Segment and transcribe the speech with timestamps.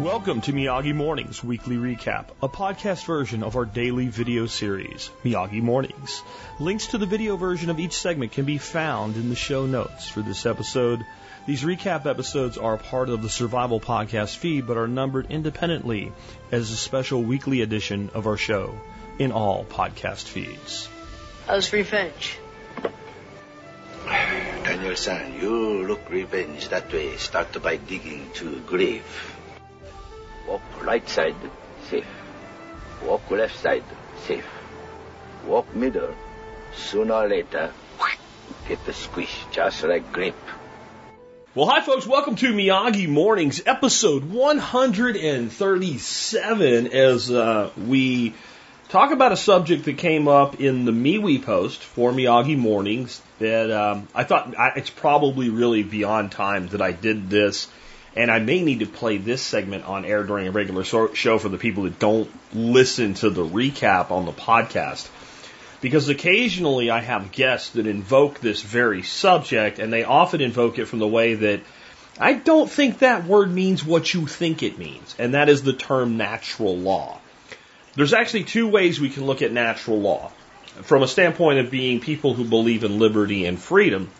[0.00, 5.60] Welcome to Miyagi Mornings Weekly Recap, a podcast version of our daily video series, Miyagi
[5.60, 6.22] Mornings.
[6.58, 10.08] Links to the video version of each segment can be found in the show notes
[10.08, 11.04] for this episode.
[11.46, 16.14] These recap episodes are part of the Survival Podcast feed, but are numbered independently
[16.50, 18.74] as a special weekly edition of our show
[19.18, 20.88] in all podcast feeds.
[21.46, 22.38] How's revenge?
[24.06, 27.18] Daniel-san, you look revenge that way.
[27.18, 29.04] Start by digging to grave.
[30.50, 31.36] Walk right side,
[31.88, 32.04] safe.
[33.04, 33.84] Walk left side,
[34.26, 34.44] safe.
[35.46, 36.12] Walk middle.
[36.74, 37.72] Sooner or later,
[38.66, 40.34] get the squish, just like grape.
[41.54, 42.04] Well, hi, folks.
[42.04, 48.34] Welcome to Miyagi Mornings, episode 137, as uh, we
[48.88, 53.70] talk about a subject that came up in the MeWe post for Miyagi Mornings that
[53.70, 57.68] um, I thought I, it's probably really beyond time that I did this
[58.16, 61.48] and I may need to play this segment on air during a regular show for
[61.48, 65.08] the people that don't listen to the recap on the podcast.
[65.80, 70.86] Because occasionally I have guests that invoke this very subject, and they often invoke it
[70.86, 71.60] from the way that
[72.18, 75.72] I don't think that word means what you think it means, and that is the
[75.72, 77.18] term natural law.
[77.94, 80.30] There's actually two ways we can look at natural law
[80.82, 84.10] from a standpoint of being people who believe in liberty and freedom.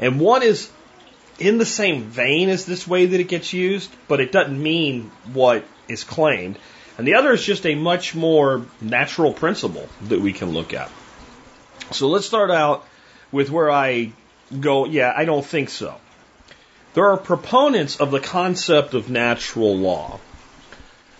[0.00, 0.70] And one is
[1.38, 5.10] in the same vein as this way that it gets used, but it doesn't mean
[5.32, 6.58] what is claimed.
[6.98, 10.90] And the other is just a much more natural principle that we can look at.
[11.92, 12.86] So let's start out
[13.30, 14.12] with where I
[14.60, 15.96] go, yeah, I don't think so.
[16.94, 20.18] There are proponents of the concept of natural law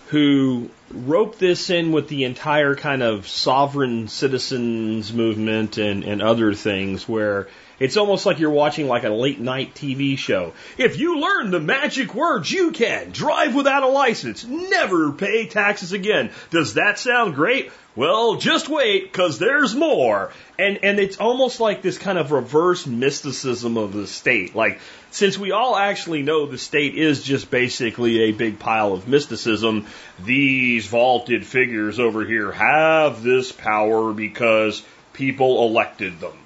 [0.07, 6.53] who rope this in with the entire kind of sovereign citizens movement and, and other
[6.53, 7.47] things where
[7.79, 10.53] it's almost like you're watching like a late night TV show.
[10.77, 15.91] If you learn the magic words, you can drive without a license, never pay taxes
[15.91, 16.31] again.
[16.49, 17.71] Does that sound great?
[17.95, 20.31] Well, just wait, cause there's more.
[20.59, 24.55] And, and it's almost like this kind of reverse mysticism of the state.
[24.55, 24.79] Like,
[25.09, 29.87] since we all actually know the state is just basically a big pile of mysticism,
[30.23, 34.83] these vaulted figures over here have this power because
[35.13, 36.37] people elected them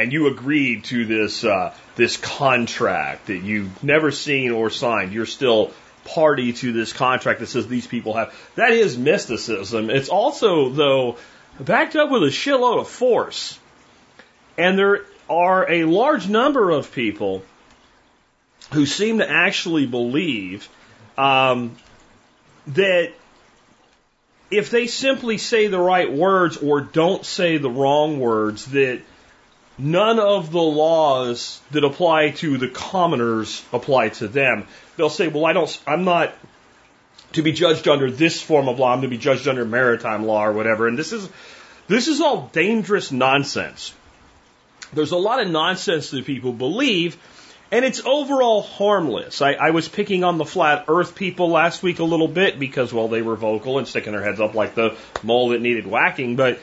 [0.00, 5.26] and you agreed to this uh, this contract that you've never seen or signed, you're
[5.26, 5.72] still
[6.06, 8.34] party to this contract that says these people have.
[8.54, 9.90] That is mysticism.
[9.90, 11.18] It's also though
[11.60, 13.58] backed up with a shitload of force,
[14.56, 17.42] and there are a large number of people
[18.72, 20.66] who seem to actually believe
[21.18, 21.76] um,
[22.68, 23.12] that
[24.50, 29.02] if they simply say the right words or don't say the wrong words, that
[29.80, 34.66] none of the laws that apply to the commoners apply to them.
[34.96, 36.34] They'll say, well, I don't, I'm not
[37.32, 38.92] to be judged under this form of law.
[38.92, 40.88] I'm to be judged under maritime law or whatever.
[40.88, 41.28] And this is,
[41.86, 43.94] this is all dangerous nonsense.
[44.92, 47.16] There's a lot of nonsense that people believe,
[47.70, 49.40] and it's overall harmless.
[49.40, 52.92] I, I was picking on the flat earth people last week a little bit because,
[52.92, 56.34] well, they were vocal and sticking their heads up like the mole that needed whacking,
[56.34, 56.58] but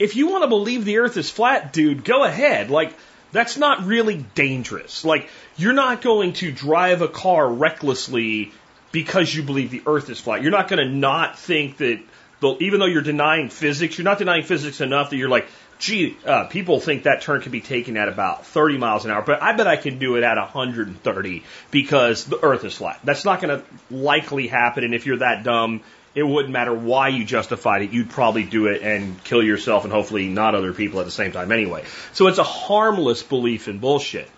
[0.00, 2.70] if you want to believe the earth is flat, dude, go ahead.
[2.70, 2.96] Like,
[3.32, 5.04] that's not really dangerous.
[5.04, 8.50] Like, you're not going to drive a car recklessly
[8.92, 10.42] because you believe the earth is flat.
[10.42, 12.00] You're not going to not think that,
[12.60, 15.46] even though you're denying physics, you're not denying physics enough that you're like,
[15.78, 19.22] gee, uh, people think that turn can be taken at about 30 miles an hour,
[19.22, 23.00] but I bet I can do it at 130 because the earth is flat.
[23.04, 24.82] That's not going to likely happen.
[24.82, 25.82] And if you're that dumb,
[26.14, 27.90] it wouldn't matter why you justified it.
[27.90, 31.32] You'd probably do it and kill yourself and hopefully not other people at the same
[31.32, 31.84] time anyway.
[32.12, 34.28] So it's a harmless belief in bullshit.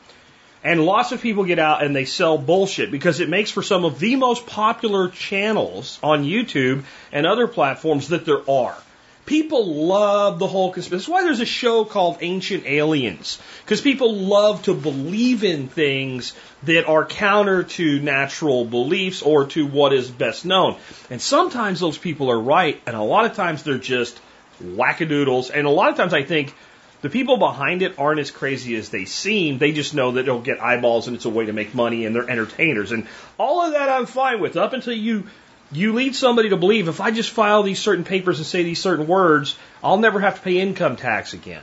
[0.65, 3.85] And lots of people get out and they sell bullshit because it makes for some
[3.85, 8.77] of the most popular channels on YouTube and other platforms that there are.
[9.25, 11.05] People love the whole conspiracy.
[11.05, 13.41] That's why there's a show called Ancient Aliens.
[13.65, 16.35] Because people love to believe in things
[16.65, 20.77] that are counter to natural beliefs or to what is best known.
[21.09, 24.21] And sometimes those people are right, and a lot of times they're just
[24.63, 25.51] wackadoodles.
[25.55, 26.55] And a lot of times I think
[27.03, 29.59] the people behind it aren't as crazy as they seem.
[29.59, 32.15] They just know that it'll get eyeballs and it's a way to make money and
[32.15, 32.93] they're entertainers.
[32.93, 33.09] And
[33.39, 35.25] all of that I'm fine with up until you
[35.73, 38.81] you lead somebody to believe if I just file these certain papers and say these
[38.81, 41.63] certain words, I'll never have to pay income tax again.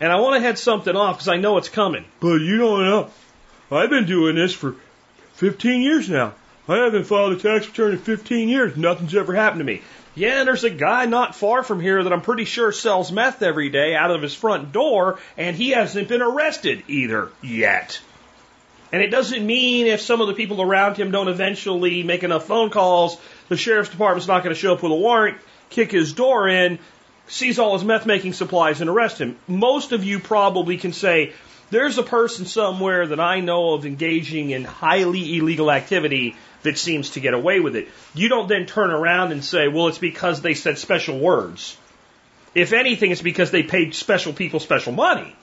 [0.00, 2.04] And I want to head something off because I know it's coming.
[2.20, 3.10] But you don't know.
[3.70, 4.76] I've been doing this for
[5.34, 6.34] 15 years now.
[6.68, 8.76] I haven't filed a tax return in 15 years.
[8.76, 9.82] Nothing's ever happened to me.
[10.14, 13.42] Yeah, and there's a guy not far from here that I'm pretty sure sells meth
[13.42, 18.00] every day out of his front door, and he hasn't been arrested either yet.
[18.92, 22.46] And it doesn't mean if some of the people around him don't eventually make enough
[22.46, 25.38] phone calls, the sheriff's department's not going to show up with a warrant,
[25.70, 26.78] kick his door in,
[27.26, 29.36] seize all his meth making supplies, and arrest him.
[29.48, 31.32] Most of you probably can say,
[31.70, 37.10] there's a person somewhere that I know of engaging in highly illegal activity that seems
[37.10, 37.88] to get away with it.
[38.14, 41.76] You don't then turn around and say, well, it's because they said special words.
[42.54, 45.34] If anything, it's because they paid special people special money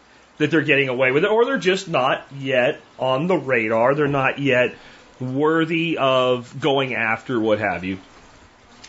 [0.42, 3.96] that they're getting away with it, or they're just not yet on the radar.
[3.96, 4.76] They're not yet
[5.20, 8.00] worthy of going after what have you.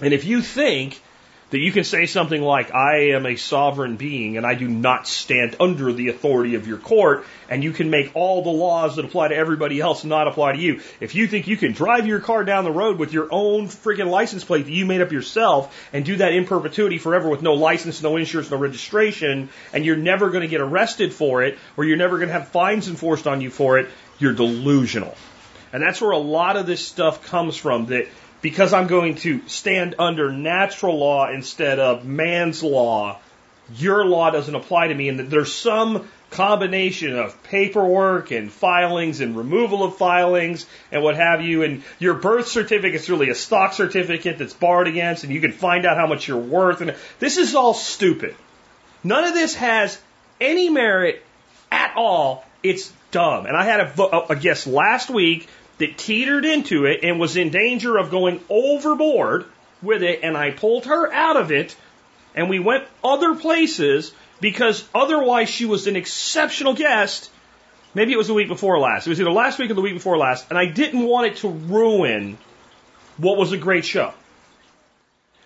[0.01, 1.01] And if you think
[1.53, 5.07] that you can say something like, I am a sovereign being and I do not
[5.07, 9.05] stand under the authority of your court, and you can make all the laws that
[9.05, 10.81] apply to everybody else not apply to you.
[10.99, 14.09] If you think you can drive your car down the road with your own freaking
[14.09, 17.53] license plate that you made up yourself and do that in perpetuity forever with no
[17.53, 21.85] license, no insurance, no registration, and you're never going to get arrested for it, or
[21.85, 25.15] you're never going to have fines enforced on you for it, you're delusional.
[25.71, 28.09] And that's where a lot of this stuff comes from that
[28.43, 33.19] because I'm going to stand under natural law instead of man's law,
[33.77, 39.37] your law doesn't apply to me, and there's some combination of paperwork and filings and
[39.37, 44.39] removal of filings and what have you, and your birth certificate's really a stock certificate
[44.39, 47.55] that's borrowed against, and you can find out how much you're worth, and this is
[47.55, 48.35] all stupid.
[49.05, 50.01] None of this has
[50.41, 51.25] any merit
[51.71, 52.45] at all.
[52.63, 53.47] It's dumb.
[53.47, 55.49] And I had a, a guest last week
[55.79, 59.47] that teetered into it and was in danger of going overboard
[59.83, 61.77] with it, and I pulled her out of it,
[62.35, 67.31] and we went other places because otherwise she was an exceptional guest.
[67.95, 69.07] Maybe it was the week before last.
[69.07, 71.37] It was either last week or the week before last, and I didn't want it
[71.39, 72.39] to ruin
[73.17, 74.15] what was a great show.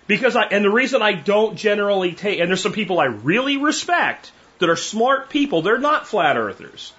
[0.06, 3.56] Because I, and the reason I don't generally take, and there's some people I really
[3.56, 6.92] respect that are smart people, they're not flat earthers.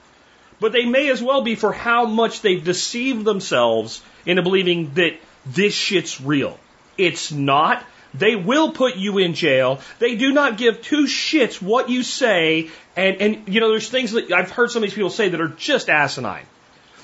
[0.59, 5.19] But they may as well be for how much they've deceived themselves into believing that
[5.45, 6.59] this shit's real.
[6.97, 7.85] It's not.
[8.13, 9.81] They will put you in jail.
[9.99, 12.69] They do not give two shits what you say.
[12.95, 15.39] And, and, you know, there's things that I've heard some of these people say that
[15.39, 16.45] are just asinine.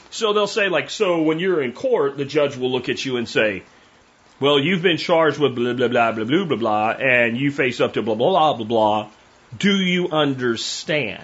[0.09, 3.17] So they'll say, like, so when you're in court, the judge will look at you
[3.17, 3.63] and say,
[4.39, 7.79] well, you've been charged with blah, blah, blah, blah, blah, blah, blah, and you face
[7.79, 9.09] up to blah, blah, blah, blah, blah.
[9.57, 11.23] Do you understand?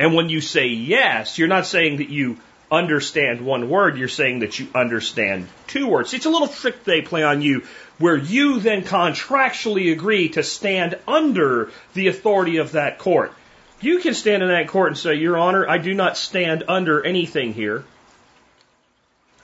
[0.00, 2.38] And when you say yes, you're not saying that you
[2.70, 6.14] understand one word, you're saying that you understand two words.
[6.14, 7.66] It's a little trick they play on you
[7.98, 13.34] where you then contractually agree to stand under the authority of that court.
[13.82, 17.04] You can stand in that court and say, Your Honor, I do not stand under
[17.04, 17.84] anything here.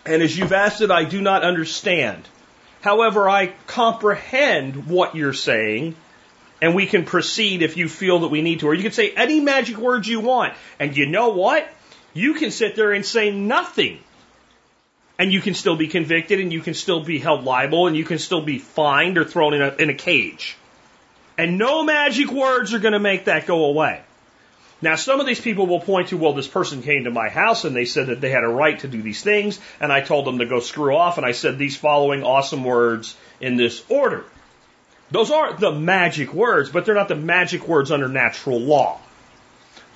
[0.06, 2.26] And as you've asked it, I do not understand.
[2.80, 5.96] However, I comprehend what you're saying
[6.60, 8.68] and we can proceed if you feel that we need to.
[8.68, 10.54] Or you can say any magic words you want.
[10.78, 11.68] And you know what?
[12.14, 13.98] You can sit there and say nothing.
[15.18, 18.04] And you can still be convicted and you can still be held liable and you
[18.04, 20.56] can still be fined or thrown in a, in a cage.
[21.38, 24.02] And no magic words are going to make that go away.
[24.82, 27.64] Now, some of these people will point to, well, this person came to my house
[27.64, 30.26] and they said that they had a right to do these things, and I told
[30.26, 34.26] them to go screw off, and I said these following awesome words in this order.
[35.10, 38.98] Those aren't the magic words, but they're not the magic words under natural law.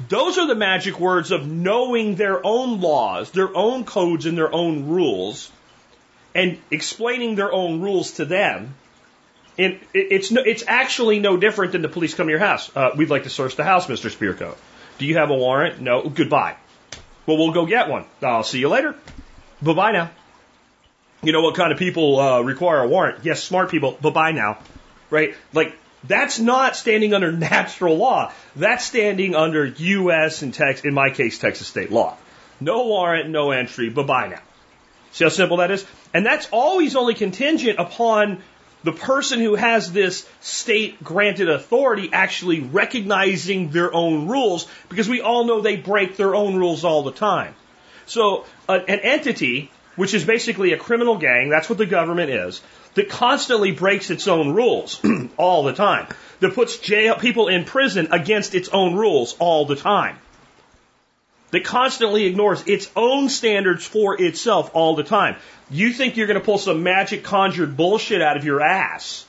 [0.08, 4.52] Those are the magic words of knowing their own laws, their own codes, and their
[4.52, 5.50] own rules,
[6.34, 8.74] and explaining their own rules to them.
[9.58, 12.74] And it's no, it's actually no different than the police come to your house.
[12.74, 14.10] Uh, we'd like to search the house, Mr.
[14.10, 14.56] Spirko.
[14.98, 15.80] Do you have a warrant?
[15.80, 16.08] No.
[16.08, 16.56] Goodbye.
[17.26, 18.04] Well, we'll go get one.
[18.22, 18.94] I'll see you later.
[19.60, 20.10] Bye bye now.
[21.22, 23.24] You know what kind of people uh, require a warrant?
[23.24, 23.92] Yes, smart people.
[24.00, 24.58] Bye bye now
[25.10, 25.34] right?
[25.52, 28.32] Like, that's not standing under natural law.
[28.56, 30.42] That's standing under U.S.
[30.42, 32.16] and Tex, in my case, Texas state law.
[32.60, 34.40] No warrant, no entry, bye bye now.
[35.12, 35.84] See how simple that is?
[36.14, 38.42] And that's always only contingent upon
[38.82, 45.20] the person who has this state granted authority actually recognizing their own rules because we
[45.20, 47.54] all know they break their own rules all the time.
[48.06, 52.62] So uh, an entity, which is basically a criminal gang, that's what the government is,
[52.94, 55.00] that constantly breaks its own rules
[55.36, 56.06] all the time,
[56.40, 60.18] that puts jail, people in prison against its own rules all the time,
[61.50, 65.36] that constantly ignores its own standards for itself all the time.
[65.70, 69.24] You think you're going to pull some magic conjured bullshit out of your ass,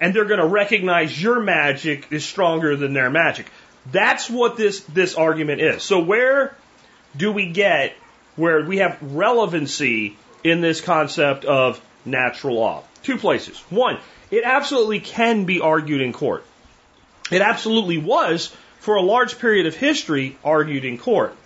[0.00, 3.46] and they're going to recognize your magic is stronger than their magic.
[3.90, 5.82] That's what this, this argument is.
[5.82, 6.56] So where
[7.16, 7.94] do we get
[8.36, 12.84] where we have relevancy in this concept of natural law?
[13.04, 13.58] Two places.
[13.70, 13.98] One,
[14.30, 16.44] it absolutely can be argued in court.
[17.30, 21.36] It absolutely was, for a large period of history, argued in court.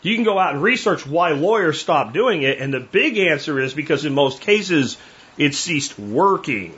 [0.00, 3.60] You can go out and research why lawyers stopped doing it, and the big answer
[3.60, 4.96] is because in most cases
[5.36, 6.74] it ceased working.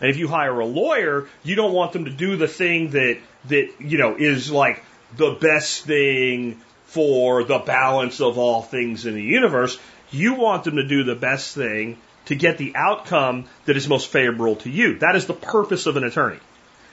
[0.00, 3.18] And if you hire a lawyer, you don't want them to do the thing that
[3.46, 4.82] that you know is like
[5.16, 9.78] the best thing for the balance of all things in the universe.
[10.10, 11.98] You want them to do the best thing
[12.30, 15.00] to get the outcome that is most favorable to you.
[15.00, 16.38] That is the purpose of an attorney.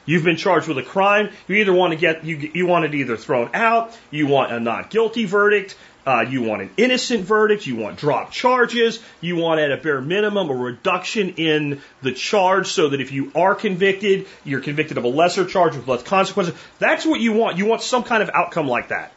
[0.08, 1.30] You've been charged with a crime.
[1.48, 4.60] You either want to get you you want it either thrown out, you want a
[4.60, 5.78] not guilty verdict,
[6.08, 10.02] uh, you want an innocent verdict, you want drop charges, you want at a bare
[10.02, 15.04] minimum a reduction in the charge so that if you are convicted, you're convicted of
[15.04, 16.56] a lesser charge with less consequences.
[16.80, 17.60] That's what you want.
[17.60, 19.12] You want some kind of outcome like that.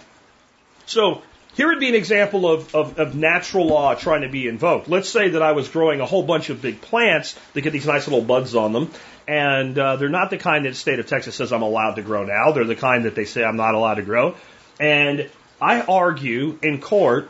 [0.84, 1.22] So
[1.54, 4.88] here would be an example of, of, of, natural law trying to be invoked.
[4.88, 7.86] Let's say that I was growing a whole bunch of big plants that get these
[7.86, 8.90] nice little buds on them,
[9.26, 12.02] and uh, they're not the kind that the state of Texas says I'm allowed to
[12.02, 12.52] grow now.
[12.52, 14.36] They're the kind that they say I'm not allowed to grow.
[14.78, 15.28] And
[15.60, 17.28] I argue in court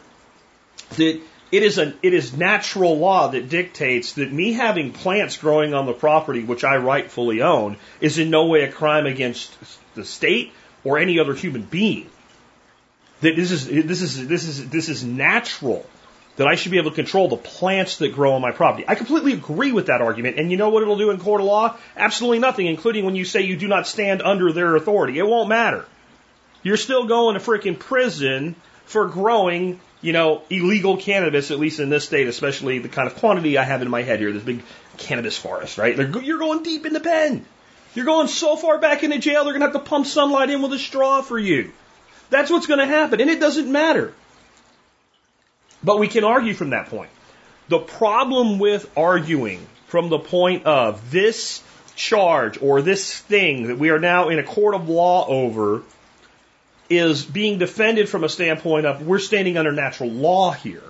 [0.96, 1.20] that
[1.52, 5.86] it is a it is natural law that dictates that me having plants growing on
[5.86, 9.52] the property which I rightfully own is in no way a crime against
[9.94, 10.52] the state
[10.84, 12.08] or any other human being.
[13.20, 15.84] That this is this is this is this is natural
[16.36, 18.84] that I should be able to control the plants that grow on my property.
[18.88, 20.38] I completely agree with that argument.
[20.38, 21.76] And you know what it'll do in court of law?
[21.96, 25.18] Absolutely nothing, including when you say you do not stand under their authority.
[25.18, 25.84] It won't matter.
[26.62, 31.90] You're still going to freaking prison for growing, you know, illegal cannabis, at least in
[31.90, 34.62] this state, especially the kind of quantity I have in my head here, this big
[34.96, 35.96] cannabis forest, right?
[35.96, 37.44] You're going deep in the pen.
[37.94, 40.62] You're going so far back into jail, they're going to have to pump sunlight in
[40.62, 41.72] with a straw for you.
[42.30, 43.20] That's what's going to happen.
[43.20, 44.14] And it doesn't matter.
[45.82, 47.10] But we can argue from that point.
[47.68, 51.62] The problem with arguing from the point of this
[51.96, 55.82] charge or this thing that we are now in a court of law over
[56.88, 60.82] is being defended from a standpoint of we're standing under natural law here,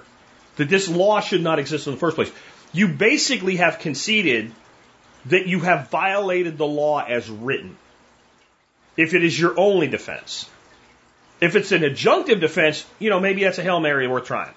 [0.57, 2.33] that this law should not exist in the first place.
[2.73, 4.53] You basically have conceded
[5.27, 7.77] that you have violated the law as written,
[8.97, 10.49] if it is your only defense.
[11.41, 14.53] If it's an adjunctive defense, you know, maybe that's a Hail Mary worth trying.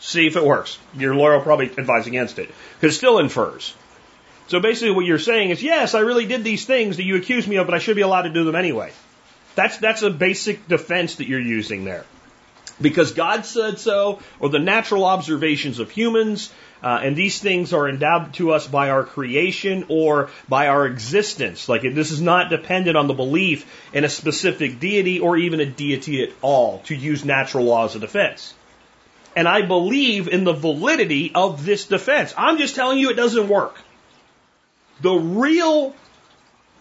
[0.00, 0.78] See if it works.
[0.94, 3.74] Your lawyer will probably advise against it because it still infers.
[4.48, 7.46] So basically, what you're saying is, yes, I really did these things that you accuse
[7.46, 8.92] me of, but I should be allowed to do them anyway.
[9.54, 12.04] That's that's a basic defense that you're using there,
[12.80, 17.88] because God said so, or the natural observations of humans, uh, and these things are
[17.88, 21.68] endowed to us by our creation or by our existence.
[21.68, 25.66] Like this is not dependent on the belief in a specific deity or even a
[25.66, 28.54] deity at all to use natural laws of defense.
[29.34, 32.32] And I believe in the validity of this defense.
[32.36, 33.76] I'm just telling you it doesn't work.
[35.00, 35.94] The real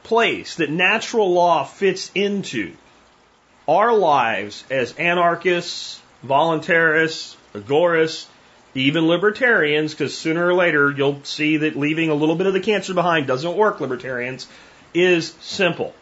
[0.03, 2.73] place that natural law fits into
[3.67, 8.27] our lives as anarchists, voluntarists, agorists,
[8.73, 12.59] even libertarians, because sooner or later you'll see that leaving a little bit of the
[12.59, 14.47] cancer behind doesn't work, libertarians,
[14.93, 15.93] is simple.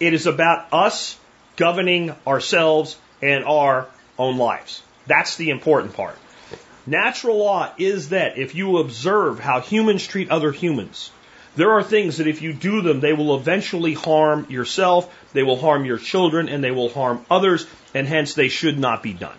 [0.00, 1.18] It is about us
[1.56, 3.86] governing ourselves and our
[4.18, 4.82] own lives.
[5.06, 6.16] That's the important part.
[6.86, 11.10] Natural law is that if you observe how humans treat other humans,
[11.56, 15.58] there are things that if you do them, they will eventually harm yourself, they will
[15.58, 19.36] harm your children, and they will harm others, and hence they should not be done.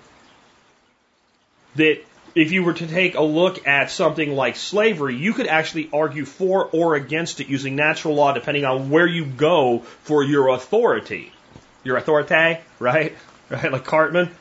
[1.75, 1.99] That
[2.35, 6.25] if you were to take a look at something like slavery, you could actually argue
[6.25, 11.31] for or against it using natural law depending on where you go for your authority.
[11.83, 13.15] Your authority, right?
[13.47, 14.31] Right, like Cartman.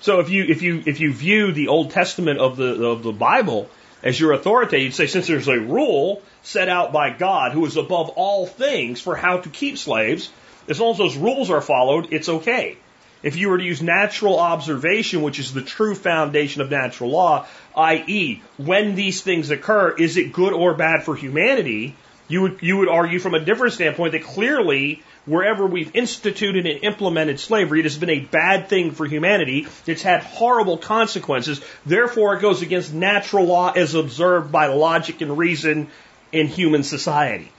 [0.00, 3.12] So if you if you if you view the Old Testament of the of the
[3.12, 3.68] Bible
[4.06, 7.76] as your authority, you'd say since there's a rule set out by God who is
[7.76, 10.30] above all things for how to keep slaves,
[10.68, 12.78] as long as those rules are followed, it's okay.
[13.24, 17.46] If you were to use natural observation, which is the true foundation of natural law,
[17.74, 21.96] i.e., when these things occur, is it good or bad for humanity?
[22.28, 26.82] You would, you would argue from a different standpoint that clearly wherever we've instituted and
[26.82, 29.66] implemented slavery, it has been a bad thing for humanity.
[29.86, 31.60] It's had horrible consequences.
[31.84, 35.88] Therefore, it goes against natural law as observed by logic and reason
[36.32, 37.50] in human society,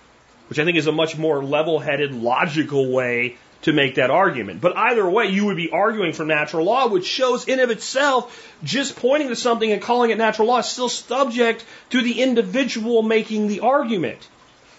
[0.50, 4.62] which I think is a much more level headed, logical way to make that argument.
[4.62, 8.56] But either way, you would be arguing for natural law, which shows in of itself,
[8.64, 13.02] just pointing to something and calling it natural law is still subject to the individual
[13.02, 14.26] making the argument.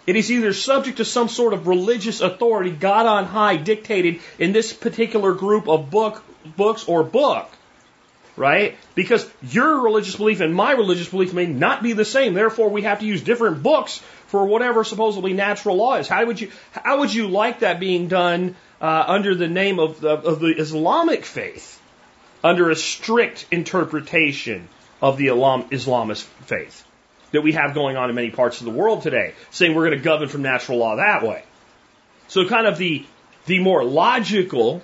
[0.08, 4.52] It is either subject to some sort of religious authority, God on high dictated in
[4.52, 6.24] this particular group of book,
[6.56, 7.50] books or book,
[8.34, 8.78] right?
[8.94, 12.32] Because your religious belief and my religious belief may not be the same.
[12.32, 13.98] Therefore, we have to use different books
[14.28, 16.08] for whatever supposedly natural law is.
[16.08, 20.00] How would you, how would you like that being done uh, under the name of
[20.00, 21.78] the, of the Islamic faith?
[22.42, 24.68] under a strict interpretation
[25.02, 26.87] of the Islam, Islamist faith
[27.32, 29.98] that we have going on in many parts of the world today, saying we're going
[29.98, 31.42] to govern from natural law that way.
[32.28, 33.04] So kind of the,
[33.46, 34.82] the more logical,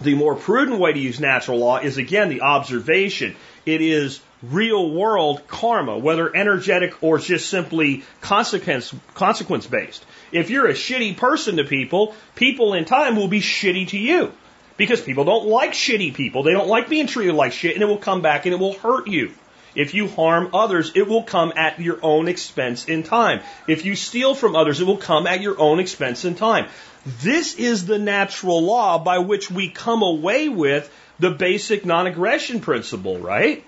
[0.00, 3.36] the more prudent way to use natural law is again the observation.
[3.64, 10.04] It is real world karma, whether energetic or just simply consequence, consequence based.
[10.32, 14.32] If you're a shitty person to people, people in time will be shitty to you.
[14.76, 16.42] Because people don't like shitty people.
[16.42, 18.74] They don't like being treated like shit and it will come back and it will
[18.74, 19.32] hurt you.
[19.74, 23.40] If you harm others, it will come at your own expense in time.
[23.66, 26.68] If you steal from others, it will come at your own expense in time.
[27.04, 33.18] This is the natural law by which we come away with the basic non-aggression principle,
[33.18, 33.64] right?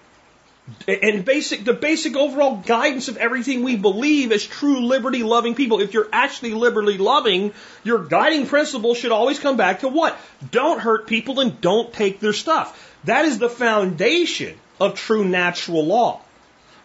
[0.88, 5.80] And basic, the basic overall guidance of everything we believe as true liberty loving people.
[5.80, 7.52] If you're actually liberty loving,
[7.84, 10.18] your guiding principle should always come back to what?
[10.50, 12.96] Don't hurt people and don't take their stuff.
[13.04, 16.20] That is the foundation of true natural law.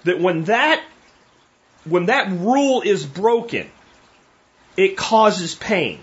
[0.04, 0.84] That when that,
[1.84, 3.70] when that rule is broken,
[4.78, 6.00] it causes pain.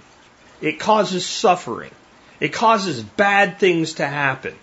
[0.60, 1.90] It causes suffering.
[2.40, 4.54] It causes bad things to happen.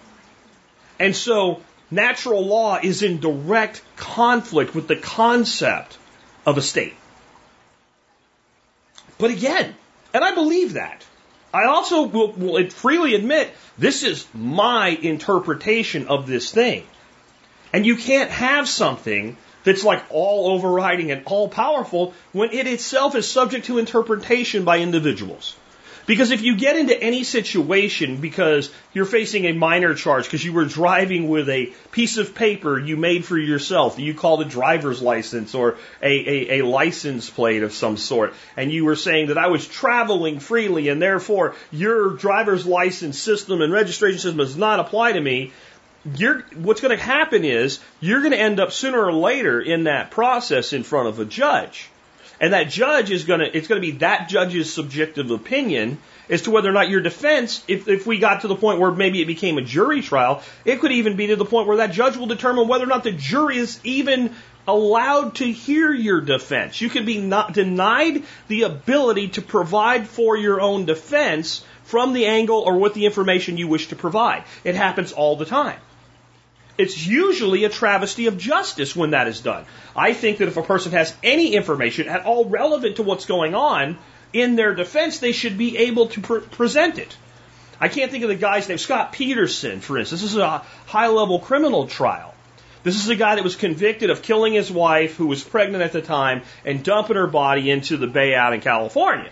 [0.99, 5.97] And so natural law is in direct conflict with the concept
[6.45, 6.95] of a state.
[9.17, 9.75] But again,
[10.13, 11.05] and I believe that.
[11.53, 16.85] I also will, will freely admit this is my interpretation of this thing.
[17.75, 23.15] And you can't have something that's like all overriding and all powerful when it itself
[23.15, 25.57] is subject to interpretation by individuals.
[26.05, 30.53] Because if you get into any situation because you're facing a minor charge because you
[30.53, 34.45] were driving with a piece of paper you made for yourself that you called a
[34.45, 39.27] driver's license or a, a, a license plate of some sort, and you were saying
[39.27, 44.55] that I was traveling freely and therefore your driver's license system and registration system does
[44.55, 45.51] not apply to me,
[46.15, 49.85] you're, what's going to happen is you're going to end up sooner or later in
[49.85, 51.89] that process in front of a judge.
[52.39, 55.97] And that judge is going to, it's going to be that judge's subjective opinion
[56.29, 58.91] as to whether or not your defense, if, if we got to the point where
[58.91, 61.91] maybe it became a jury trial, it could even be to the point where that
[61.91, 64.35] judge will determine whether or not the jury is even
[64.67, 66.81] allowed to hear your defense.
[66.81, 72.25] You could be not denied the ability to provide for your own defense from the
[72.25, 74.43] angle or with the information you wish to provide.
[74.63, 75.79] It happens all the time.
[76.77, 79.65] It's usually a travesty of justice when that is done.
[79.95, 83.55] I think that if a person has any information at all relevant to what's going
[83.55, 83.97] on
[84.33, 87.15] in their defense, they should be able to pre- present it.
[87.79, 88.77] I can't think of the guy's name.
[88.77, 90.21] Scott Peterson, for instance.
[90.21, 92.33] This is a high level criminal trial.
[92.83, 95.91] This is a guy that was convicted of killing his wife, who was pregnant at
[95.91, 99.31] the time, and dumping her body into the bay out in California.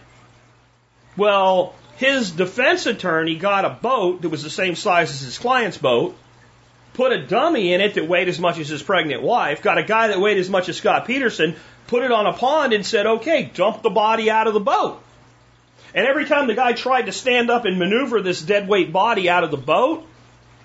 [1.16, 5.78] Well, his defense attorney got a boat that was the same size as his client's
[5.78, 6.18] boat
[6.94, 9.84] put a dummy in it that weighed as much as his pregnant wife, got a
[9.84, 11.56] guy that weighed as much as Scott Peterson,
[11.88, 15.02] put it on a pond and said, okay, dump the body out of the boat.
[15.96, 19.30] And every time the guy tried to stand up and maneuver this dead weight body
[19.30, 20.08] out of the boat,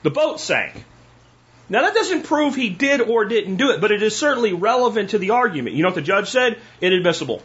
[0.02, 0.84] the boat sank.
[1.68, 5.10] Now that doesn't prove he did or didn't do it, but it is certainly relevant
[5.10, 5.76] to the argument.
[5.76, 6.58] You know what the judge said?
[6.80, 7.42] Inadmissible.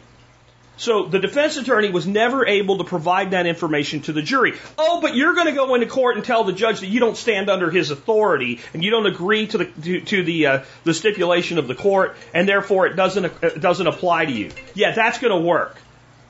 [0.75, 4.53] So the defense attorney was never able to provide that information to the jury.
[4.77, 7.15] Oh, but you're going to go into court and tell the judge that you don't
[7.15, 10.93] stand under his authority and you don't agree to the to, to the uh, the
[10.93, 14.49] stipulation of the court, and therefore it doesn't it doesn't apply to you.
[14.73, 15.77] Yeah, that's going to work.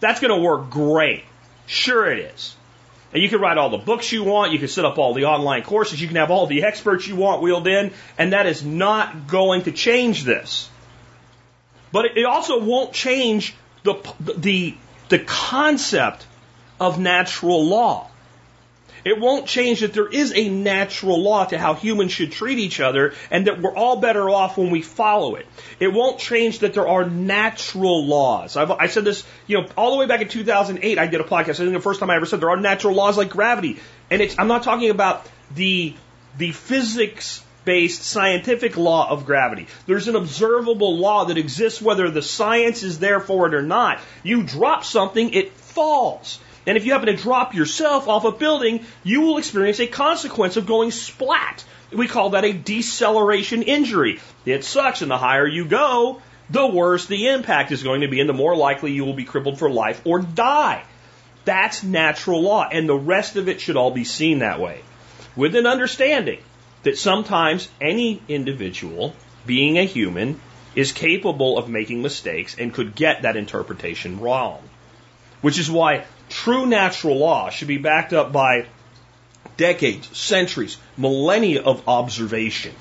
[0.01, 1.23] That's going to work great.
[1.65, 2.55] Sure, it is.
[3.13, 4.51] And you can write all the books you want.
[4.51, 6.01] You can set up all the online courses.
[6.01, 9.63] You can have all the experts you want wheeled in, and that is not going
[9.63, 10.69] to change this.
[11.91, 14.75] But it also won't change the, the,
[15.09, 16.25] the concept
[16.79, 18.09] of natural law.
[19.05, 22.79] It won't change that there is a natural law to how humans should treat each
[22.79, 25.45] other and that we're all better off when we follow it.
[25.79, 28.55] It won't change that there are natural laws.
[28.55, 31.25] I've, I said this, you know, all the way back in 2008, I did a
[31.25, 31.49] podcast.
[31.49, 33.79] I think the first time I ever said there are natural laws like gravity.
[34.09, 35.95] And it's, I'm not talking about the,
[36.37, 39.67] the physics based scientific law of gravity.
[39.85, 43.99] There's an observable law that exists whether the science is there for it or not.
[44.23, 46.39] You drop something, it falls.
[46.65, 50.55] And if you happen to drop yourself off a building, you will experience a consequence
[50.57, 51.63] of going splat.
[51.91, 54.19] We call that a deceleration injury.
[54.45, 58.19] It sucks, and the higher you go, the worse the impact is going to be,
[58.19, 60.83] and the more likely you will be crippled for life or die.
[61.45, 64.81] That's natural law, and the rest of it should all be seen that way.
[65.35, 66.39] With an understanding
[66.83, 69.15] that sometimes any individual,
[69.45, 70.39] being a human,
[70.75, 74.61] is capable of making mistakes and could get that interpretation wrong.
[75.41, 78.65] Which is why true natural law should be backed up by
[79.57, 82.73] decades, centuries, millennia of observation.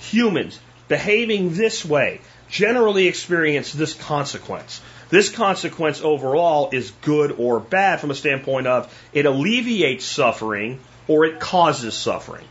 [0.00, 4.80] Humans behaving this way generally experience this consequence.
[5.08, 11.24] This consequence overall is good or bad from a standpoint of it alleviates suffering or
[11.24, 12.44] it causes suffering.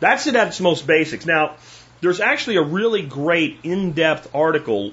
[0.00, 1.26] That's it at its most basics.
[1.26, 1.56] Now,
[2.00, 4.92] there's actually a really great in-depth article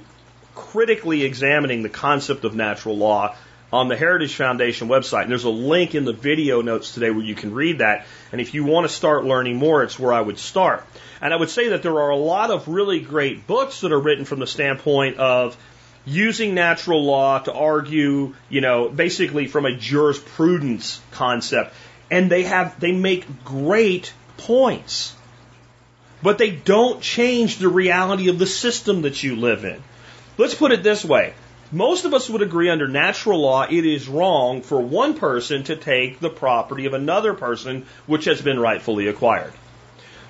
[0.56, 3.36] critically examining the concept of natural law
[3.72, 5.24] on the Heritage Foundation website.
[5.24, 8.06] And there's a link in the video notes today where you can read that.
[8.32, 10.86] And if you want to start learning more, it's where I would start.
[11.22, 14.00] And I would say that there are a lot of really great books that are
[14.00, 15.58] written from the standpoint of
[16.06, 21.74] using natural law to argue, you know, basically from a jurisprudence concept.
[22.10, 25.15] And they have, they make great points.
[26.21, 29.84] But they don't change the reality of the system that you live in.
[30.38, 31.34] Let's put it this way.
[31.71, 35.76] Most of us would agree under natural law it is wrong for one person to
[35.76, 39.54] take the property of another person which has been rightfully acquired.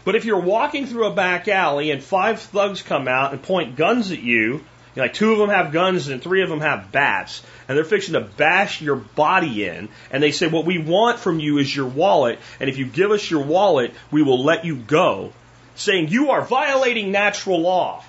[0.05, 3.75] But if you're walking through a back alley and five thugs come out and point
[3.75, 4.63] guns at you,
[4.95, 8.13] like two of them have guns and three of them have bats, and they're fixing
[8.13, 11.87] to bash your body in, and they say, What we want from you is your
[11.87, 15.33] wallet, and if you give us your wallet, we will let you go,
[15.75, 18.03] saying you are violating natural law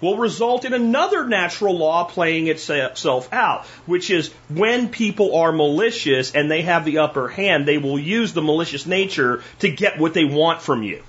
[0.00, 6.34] will result in another natural law playing itself out, which is when people are malicious
[6.34, 10.14] and they have the upper hand, they will use the malicious nature to get what
[10.14, 11.02] they want from you.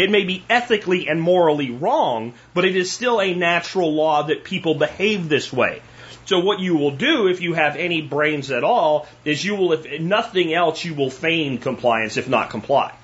[0.00, 4.44] It may be ethically and morally wrong, but it is still a natural law that
[4.44, 5.82] people behave this way.
[6.24, 9.74] So what you will do if you have any brains at all is you will,
[9.74, 12.94] if nothing else, you will feign compliance if not comply.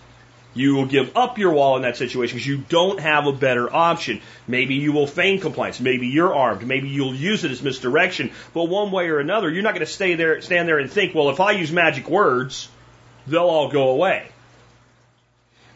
[0.54, 3.70] You will give up your wall in that situation because you don't have a better
[3.70, 4.22] option.
[4.48, 5.80] Maybe you will feign compliance.
[5.80, 6.66] Maybe you're armed.
[6.66, 8.30] Maybe you'll use it as misdirection.
[8.54, 11.14] But one way or another, you're not going to stay there, stand there and think,
[11.14, 12.70] well, if I use magic words,
[13.26, 14.30] they'll all go away.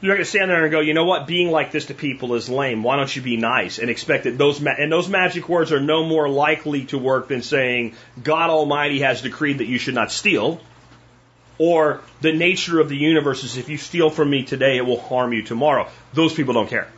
[0.00, 1.26] You're going to stand there and go, you know what?
[1.26, 2.82] Being like this to people is lame.
[2.82, 5.80] Why don't you be nice and expect that those ma- and those magic words are
[5.80, 10.10] no more likely to work than saying God Almighty has decreed that you should not
[10.10, 10.60] steal
[11.60, 14.98] or the nature of the universe is if you steal from me today, it will
[14.98, 15.86] harm you tomorrow.
[16.14, 16.88] Those people don't care.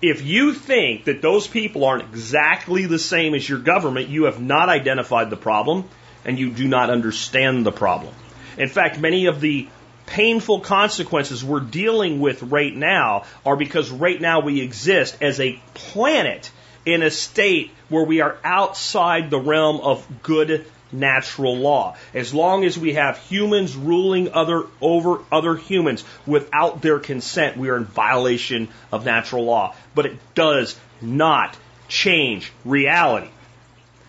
[0.00, 4.40] If you think that those people aren't exactly the same as your government, you have
[4.40, 5.88] not identified the problem
[6.24, 8.14] and you do not understand the problem.
[8.56, 9.68] In fact, many of the
[10.10, 15.58] painful consequences we're dealing with right now are because right now we exist as a
[15.72, 16.50] planet
[16.84, 21.96] in a state where we are outside the realm of good natural law.
[22.12, 27.68] As long as we have humans ruling other over other humans without their consent, we
[27.68, 29.76] are in violation of natural law.
[29.94, 33.28] But it does not change reality.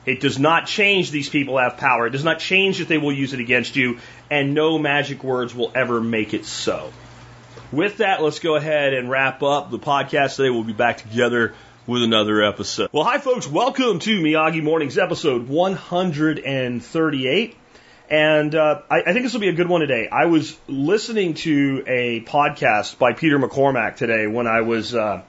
[0.03, 2.07] It does not change these people have power.
[2.07, 3.99] It does not change that they will use it against you,
[4.31, 6.91] and no magic words will ever make it so.
[7.71, 10.49] With that, let's go ahead and wrap up the podcast today.
[10.49, 11.53] We'll be back together
[11.85, 12.89] with another episode.
[12.93, 17.57] Well, hi folks, welcome to Miyagi Mornings episode 138.
[18.09, 20.07] And uh, I, I think this will be a good one today.
[20.09, 25.23] I was listening to a podcast by Peter McCormack today when I was uh,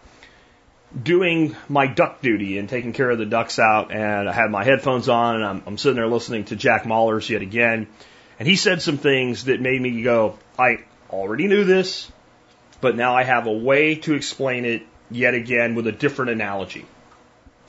[1.00, 4.62] doing my duck duty and taking care of the ducks out, and I had my
[4.62, 7.88] headphones on, and I'm, I'm sitting there listening to Jack Mallers yet again.
[8.38, 12.10] And he said some things that made me go, I already knew this,
[12.80, 16.86] but now I have a way to explain it yet again with a different analogy.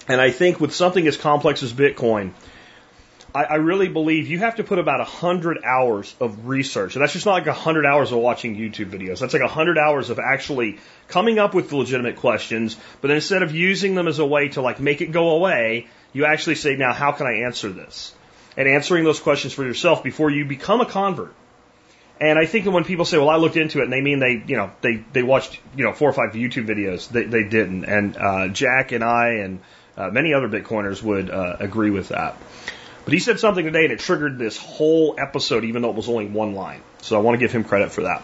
[0.07, 2.31] And I think with something as complex as Bitcoin,
[3.33, 6.95] I, I really believe you have to put about a hundred hours of research.
[6.95, 9.19] And that's just not like a hundred hours of watching YouTube videos.
[9.19, 13.55] That's like a hundred hours of actually coming up with legitimate questions, but instead of
[13.55, 16.93] using them as a way to like make it go away, you actually say, now
[16.93, 18.13] how can I answer this?
[18.55, 21.33] And answering those questions for yourself before you become a convert.
[22.21, 24.19] And I think that when people say, "Well, I looked into it," and they mean
[24.19, 27.43] they, you know, they they watched, you know, four or five YouTube videos, they they
[27.43, 27.85] didn't.
[27.85, 29.59] And uh, Jack and I and
[29.97, 32.37] uh, many other Bitcoiners would uh, agree with that.
[33.03, 36.07] But he said something today, and it triggered this whole episode, even though it was
[36.07, 36.81] only one line.
[37.01, 38.23] So I want to give him credit for that.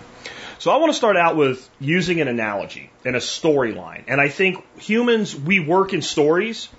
[0.59, 4.03] So I want to start out with using an analogy and a storyline.
[4.07, 6.69] And I think humans, we work in stories.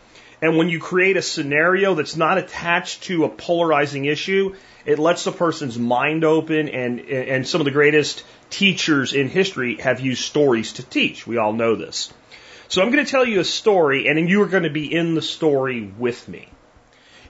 [0.43, 4.55] And when you create a scenario that's not attached to a polarizing issue,
[4.87, 9.77] it lets the person's mind open, and, and some of the greatest teachers in history
[9.77, 11.27] have used stories to teach.
[11.27, 12.13] We all know this.
[12.69, 15.15] So I'm going to tell you a story, and you are going to be in
[15.15, 16.49] the story with me.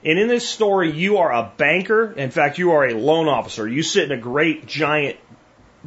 [0.03, 2.11] And in this story, you are a banker.
[2.13, 3.67] In fact, you are a loan officer.
[3.67, 5.17] You sit in a great, giant,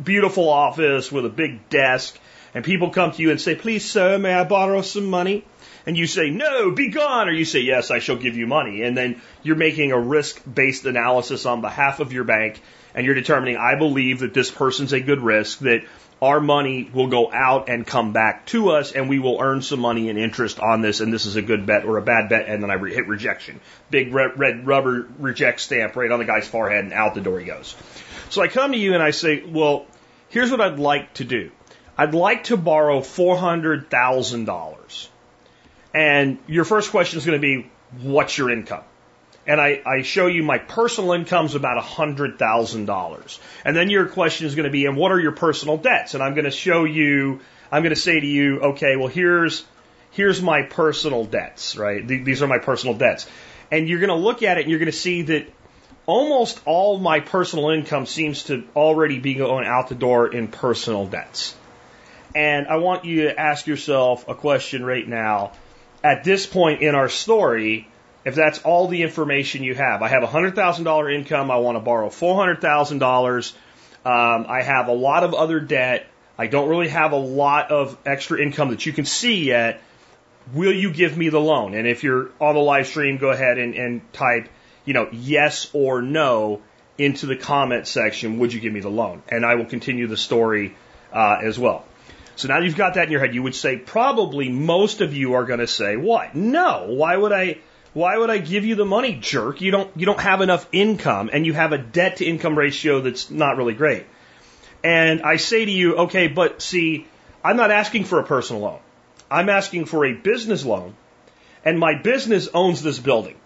[0.02, 2.18] beautiful office with a big desk,
[2.52, 5.44] and people come to you and say, Please, sir, may I borrow some money?
[5.86, 8.82] And you say, no, be gone, or you say, yes, I shall give you money.
[8.82, 12.60] And then you're making a risk based analysis on behalf of your bank,
[12.94, 15.84] and you're determining, I believe that this person's a good risk, that
[16.22, 19.80] our money will go out and come back to us, and we will earn some
[19.80, 22.48] money and interest on this, and this is a good bet or a bad bet,
[22.48, 23.60] and then I hit rejection.
[23.90, 27.40] Big red, red rubber reject stamp right on the guy's forehead, and out the door
[27.40, 27.76] he goes.
[28.30, 29.84] So I come to you and I say, well,
[30.30, 31.50] here's what I'd like to do.
[31.98, 35.08] I'd like to borrow $400,000.
[35.94, 37.70] And your first question is going to be,
[38.02, 38.82] what's your income?
[39.46, 43.38] and I, I show you my personal income is about $100,000.
[43.64, 46.14] And then your question is going to be, and what are your personal debts?
[46.14, 49.64] And I'm going to show you, I'm going to say to you, okay, well, here's,
[50.12, 52.06] here's my personal debts, right?
[52.06, 53.26] These are my personal debts.
[53.70, 55.52] And you're going to look at it and you're going to see that
[56.06, 61.06] almost all my personal income seems to already be going out the door in personal
[61.06, 61.54] debts.
[62.34, 65.52] And I want you to ask yourself a question right now.
[66.04, 67.88] At this point in our story,
[68.24, 70.02] if that's all the information you have.
[70.02, 71.50] I have a $100,000 income.
[71.50, 73.52] I want to borrow $400,000.
[74.04, 76.06] Um, I have a lot of other debt.
[76.38, 79.82] I don't really have a lot of extra income that you can see yet.
[80.52, 81.74] Will you give me the loan?
[81.74, 84.48] And if you're on the live stream, go ahead and, and type,
[84.84, 86.60] you know, yes or no
[86.98, 88.38] into the comment section.
[88.38, 89.22] Would you give me the loan?
[89.28, 90.76] And I will continue the story
[91.12, 91.84] uh, as well.
[92.36, 93.34] So now you've got that in your head.
[93.34, 96.34] You would say probably most of you are going to say what?
[96.34, 96.86] No.
[96.88, 97.58] Why would I?
[97.92, 99.60] Why would I give you the money, jerk?
[99.60, 103.00] You don't, you don't have enough income and you have a debt to income ratio
[103.00, 104.04] that's not really great.
[104.82, 107.06] And I say to you, okay, but see,
[107.44, 108.80] I'm not asking for a personal loan.
[109.30, 110.96] I'm asking for a business loan
[111.64, 113.36] and my business owns this building.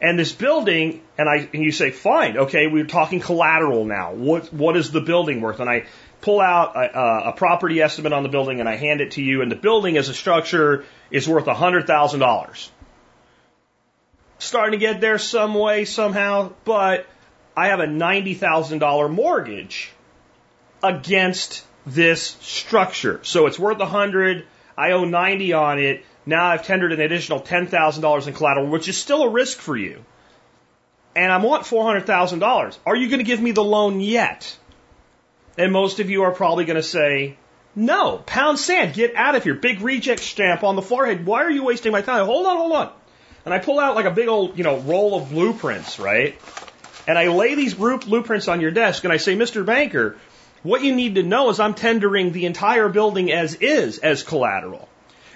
[0.00, 4.14] And this building, and I, and you say, fine, okay, we're talking collateral now.
[4.14, 5.60] What, what is the building worth?
[5.60, 5.84] And I
[6.20, 9.42] pull out a, a property estimate on the building and I hand it to you
[9.42, 12.70] and the building as a structure is worth $100,000
[14.40, 17.06] starting to get there some way, somehow, but
[17.56, 19.92] I have a $90,000 mortgage
[20.82, 23.20] against this structure.
[23.22, 26.04] So it's worth 100, I owe 90 on it.
[26.26, 30.04] Now I've tendered an additional $10,000 in collateral, which is still a risk for you.
[31.14, 32.78] And I want $400,000.
[32.86, 34.56] Are you going to give me the loan yet?
[35.60, 37.36] And most of you are probably going to say,
[37.76, 39.52] no, pound sand, get out of here.
[39.54, 41.26] Big reject stamp on the forehead.
[41.26, 42.24] Why are you wasting my time?
[42.24, 42.92] Hold on, hold on.
[43.44, 46.40] And I pull out like a big old, you know, roll of blueprints, right?
[47.06, 49.66] And I lay these blueprints on your desk and I say, Mr.
[49.66, 50.16] Banker,
[50.62, 54.88] what you need to know is I'm tendering the entire building as is as collateral.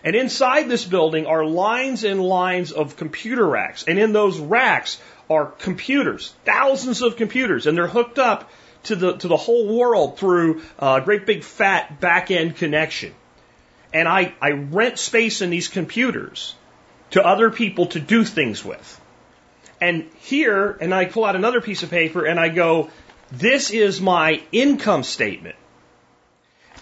[0.03, 3.85] And inside this building are lines and lines of computer racks.
[3.87, 8.51] And in those racks are computers, thousands of computers, and they're hooked up
[8.85, 13.15] to the, to the whole world through a great big fat back end connection.
[13.93, 16.55] And I, I rent space in these computers
[17.11, 19.01] to other people to do things with.
[19.81, 22.91] And here, and I pull out another piece of paper and I go,
[23.31, 25.57] this is my income statement.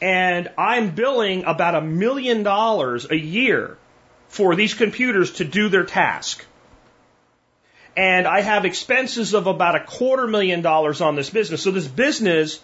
[0.01, 3.79] And I'm billing about a million dollars a year
[4.29, 6.45] for these computers to do their task.
[7.96, 11.62] And I have expenses of about a quarter million dollars on this business.
[11.62, 12.61] So this business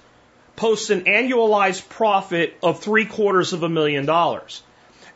[0.57, 4.63] posts an annualized profit of three quarters of a million dollars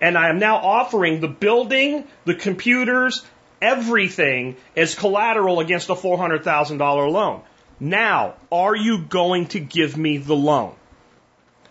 [0.03, 3.25] and I am now offering the building, the computers,
[3.63, 7.43] everything as collateral against a $400,000 loan.
[7.79, 10.75] Now, are you going to give me the loan?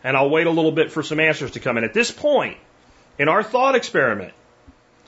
[0.01, 1.83] And I'll wait a little bit for some answers to come in.
[1.83, 2.57] At this point,
[3.19, 4.33] in our thought experiment,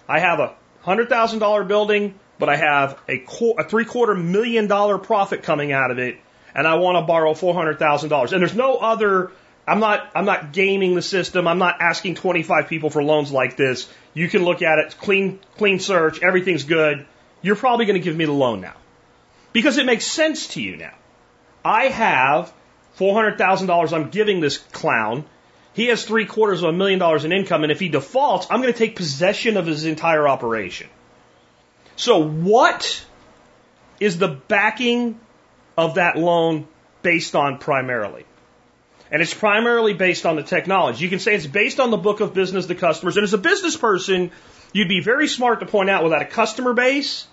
[0.07, 4.97] I have a $100,000 building, but I have a, qu- a three quarter million dollar
[4.97, 6.17] profit coming out of it,
[6.55, 8.31] and I want to borrow $400,000.
[8.31, 9.31] And there's no other
[9.67, 11.47] I'm not, I'm not gaming the system.
[11.47, 13.89] I'm not asking 25 people for loans like this.
[14.13, 17.05] You can look at it, clean, clean search, everything's good.
[17.41, 18.75] You're probably going to give me the loan now.
[19.53, 20.93] Because it makes sense to you now.
[21.63, 22.53] I have
[22.97, 25.25] $400,000 I'm giving this clown.
[25.73, 28.61] He has three quarters of a million dollars in income, and if he defaults, I'm
[28.61, 30.87] going to take possession of his entire operation.
[31.95, 33.05] So what
[33.99, 35.19] is the backing
[35.77, 36.67] of that loan
[37.01, 38.25] based on primarily?
[39.11, 41.03] And it's primarily based on the technology.
[41.03, 43.15] You can say it's based on the book of business, the customers.
[43.15, 44.31] And as a business person,
[44.71, 47.27] you'd be very smart to point out without a customer base,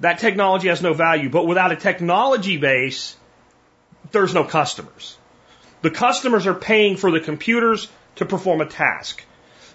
[0.00, 1.28] that technology has no value.
[1.28, 3.16] But without a technology base,
[4.12, 5.18] there's no customers.
[5.82, 9.22] The customers are paying for the computers to perform a task.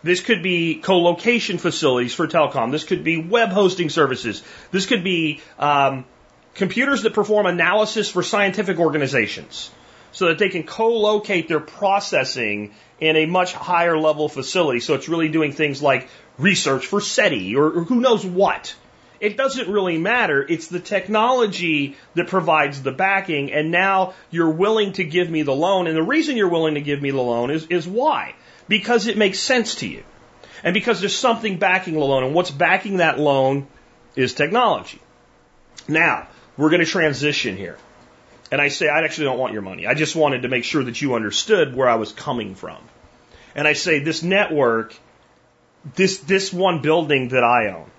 [0.04, 2.72] This could be co-location facilities for telecom.
[2.72, 4.42] This could be web hosting services.
[4.72, 6.06] This could be um,
[6.56, 9.72] computers that perform analysis for scientific organizations
[10.12, 14.80] so that they can co-locate their processing in a much higher level facility.
[14.80, 16.08] So it's really doing things like
[16.38, 18.74] research for SETI or, or who knows what
[19.20, 20.46] it doesn't really matter.
[20.48, 25.56] It's the technology that provides the backing, and now you're willing to give me the
[25.56, 25.88] loan.
[25.88, 28.36] And the reason you're willing to give me the loan is, is why?
[28.70, 30.04] Because it makes sense to you.
[30.64, 33.68] And because there's something backing the loan, and what's backing that loan
[34.16, 35.02] is technology.
[35.88, 37.78] Now, we're going to transition here.
[38.52, 39.88] And I say, I actually don't want your money.
[39.88, 42.78] I just wanted to make sure that you understood where I was coming from.
[43.56, 44.96] And I say, this network,
[45.96, 47.90] this, this one building that I own,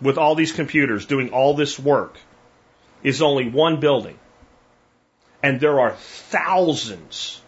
[0.00, 2.18] with all these computers doing all this work,
[3.02, 4.18] is only one building.
[5.42, 7.40] And there are thousands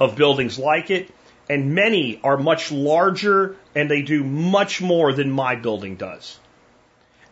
[0.00, 1.10] of buildings like it,
[1.52, 6.38] and many are much larger and they do much more than my building does.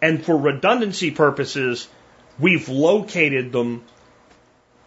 [0.03, 1.89] And for redundancy purposes,
[2.39, 3.83] we've located them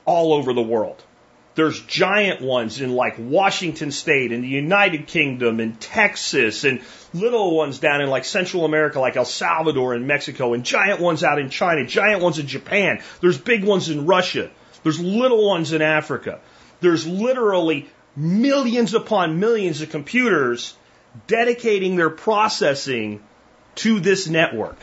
[0.05, 1.03] all over the world.
[1.55, 7.55] There's giant ones in like Washington State and the United Kingdom and Texas and little
[7.55, 11.39] ones down in like Central America like El Salvador and Mexico and giant ones out
[11.39, 13.01] in China, giant ones in Japan.
[13.19, 14.51] There's big ones in Russia.
[14.83, 16.39] There's little ones in Africa.
[16.81, 20.75] There's literally millions upon millions of computers
[21.27, 23.23] dedicating their processing
[23.75, 24.77] to this network.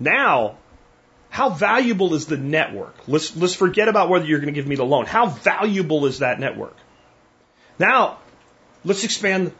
[0.00, 0.56] Now,
[1.30, 2.96] how valuable is the network?
[3.06, 5.06] Let's, let's forget about whether you're going to give me the loan.
[5.06, 6.76] How valuable is that network?
[7.78, 8.18] Now,
[8.84, 9.52] let's expand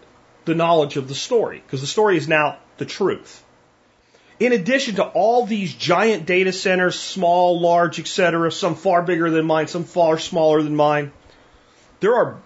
[0.45, 3.45] the knowledge of the story, because the story is now the truth.
[4.41, 9.45] In addition to all these giant data centers, small, large, etc., some far bigger than
[9.45, 11.13] mine, some far smaller than mine,
[12.01, 12.39] there are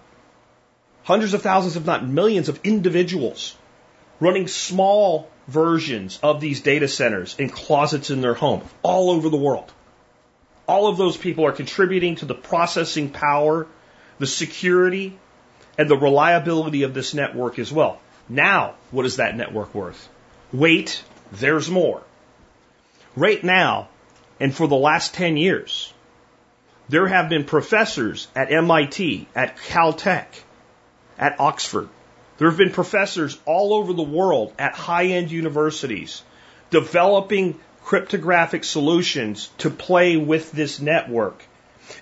[1.03, 3.55] hundreds of thousands, if not millions, of individuals
[4.19, 9.37] running small versions of these data centers in closets in their home all over the
[9.37, 9.71] world.
[10.67, 13.67] All of those people are contributing to the processing power,
[14.19, 15.17] the security,
[15.77, 17.99] and the reliability of this network as well.
[18.29, 20.07] Now, what is that network worth?
[20.53, 22.01] Wait, there's more.
[23.15, 23.89] Right now,
[24.39, 25.93] and for the last 10 years,
[26.87, 30.27] there have been professors at MIT, at Caltech,
[31.17, 31.89] at Oxford,
[32.37, 36.23] there have been professors all over the world at high end universities
[36.69, 41.43] developing cryptographic solutions to play with this network.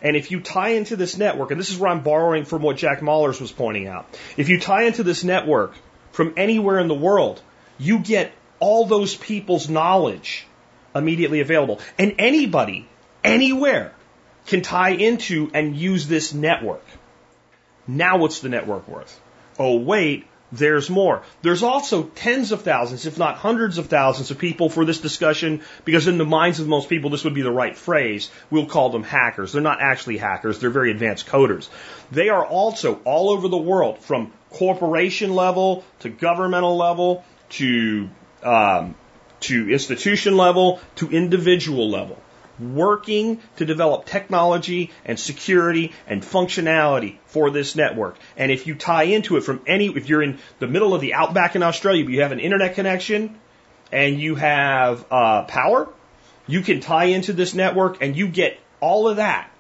[0.02, 2.78] And if you tie into this network, and this is where I'm borrowing from what
[2.78, 5.74] Jack Mallers was pointing out, if you tie into this network
[6.12, 7.42] from anywhere in the world,
[7.78, 10.46] you get all those people's knowledge
[10.96, 11.80] immediately available.
[11.98, 12.88] And anybody,
[13.24, 13.94] anywhere,
[14.46, 16.86] can tie into and use this network.
[17.88, 19.20] Now what's the network worth?
[19.62, 21.24] oh wait, there's more.
[21.44, 25.62] There's also tens of thousands, if not hundreds of thousands of people for this discussion
[25.86, 28.30] because in the minds of most people this would be the right phrase.
[28.50, 29.54] We'll call them hackers.
[29.54, 30.60] They're not actually hackers.
[30.60, 31.70] They're very advanced coders.
[32.12, 38.10] They are also all over the world from corporation level to governmental level to
[38.44, 38.96] um,
[39.42, 42.22] to institution level to individual level
[42.60, 48.18] working to develop technology and security and functionality for this network.
[48.38, 51.14] And if you tie into it from any, if you're in the middle of the
[51.14, 53.40] outback in Australia, but you have an internet connection
[53.92, 55.90] and you have uh, power,
[56.48, 59.51] you can tie into this network and you get all of that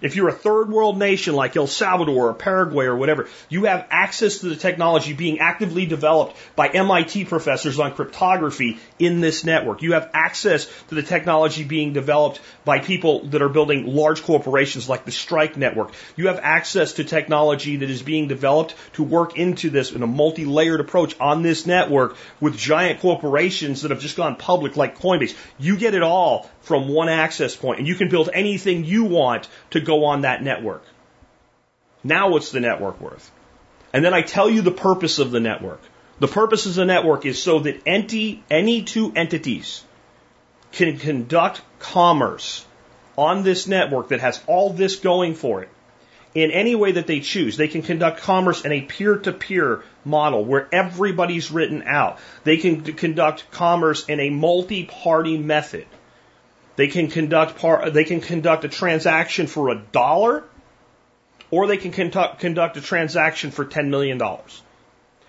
[0.00, 3.86] if you're a third world nation like El Salvador or Paraguay or whatever, you have
[3.90, 9.82] access to the technology being actively developed by MIT professors on cryptography in this network.
[9.82, 14.88] You have access to the technology being developed by people that are building large corporations
[14.88, 15.92] like the Strike Network.
[16.16, 20.06] You have access to technology that is being developed to work into this in a
[20.06, 25.34] multi-layered approach on this network with giant corporations that have just gone public like Coinbase.
[25.58, 29.48] You get it all from one access point and you can build anything you want
[29.70, 30.84] to go on that network.
[32.04, 33.30] Now what's the network worth?
[33.92, 35.80] And then I tell you the purpose of the network.
[36.18, 39.82] The purpose of the network is so that any, any two entities
[40.72, 42.64] can conduct commerce
[43.16, 45.68] on this network that has all this going for it
[46.34, 47.56] in any way that they choose.
[47.56, 52.18] They can conduct commerce in a peer to peer model where everybody's written out.
[52.44, 55.86] They can conduct commerce in a multi party method
[56.80, 57.62] they can conduct
[57.92, 60.44] they can conduct a transaction for a dollar,
[61.50, 64.18] or they can conduct, conduct a transaction for $10 million.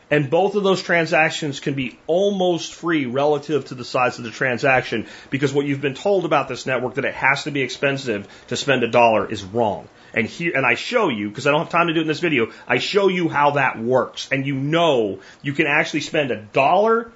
[0.10, 4.32] And both of those transactions can be almost free relative to the size of the
[4.32, 8.30] transaction because what you've been told about this network that it has to be expensive
[8.48, 9.90] to spend a dollar is wrong.
[10.14, 12.08] And here, and I show you, because I don't have time to do it in
[12.08, 14.30] this video, I show you how that works.
[14.32, 17.12] And you know you can actually spend a dollar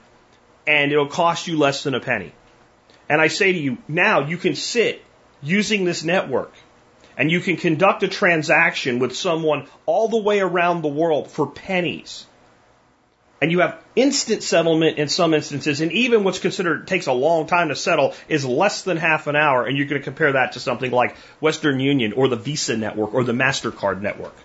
[0.67, 2.33] and it'll cost you less than a penny.
[3.09, 5.03] And I say to you, now you can sit
[5.41, 6.53] using this network
[7.17, 11.47] and you can conduct a transaction with someone all the way around the world for
[11.47, 12.25] pennies.
[13.41, 17.47] and you have instant settlement in some instances, and even what's considered takes a long
[17.47, 20.53] time to settle is less than half an hour, and you're going to compare that
[20.53, 24.35] to something like Western Union or the Visa network or the MasterCard network,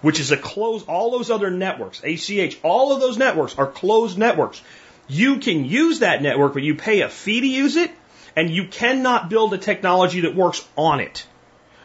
[0.00, 4.18] which is a closed, all those other networks, ACH, all of those networks are closed
[4.18, 4.60] networks.
[5.06, 7.90] You can use that network, but you pay a fee to use it,
[8.38, 11.26] and you cannot build a technology that works on it.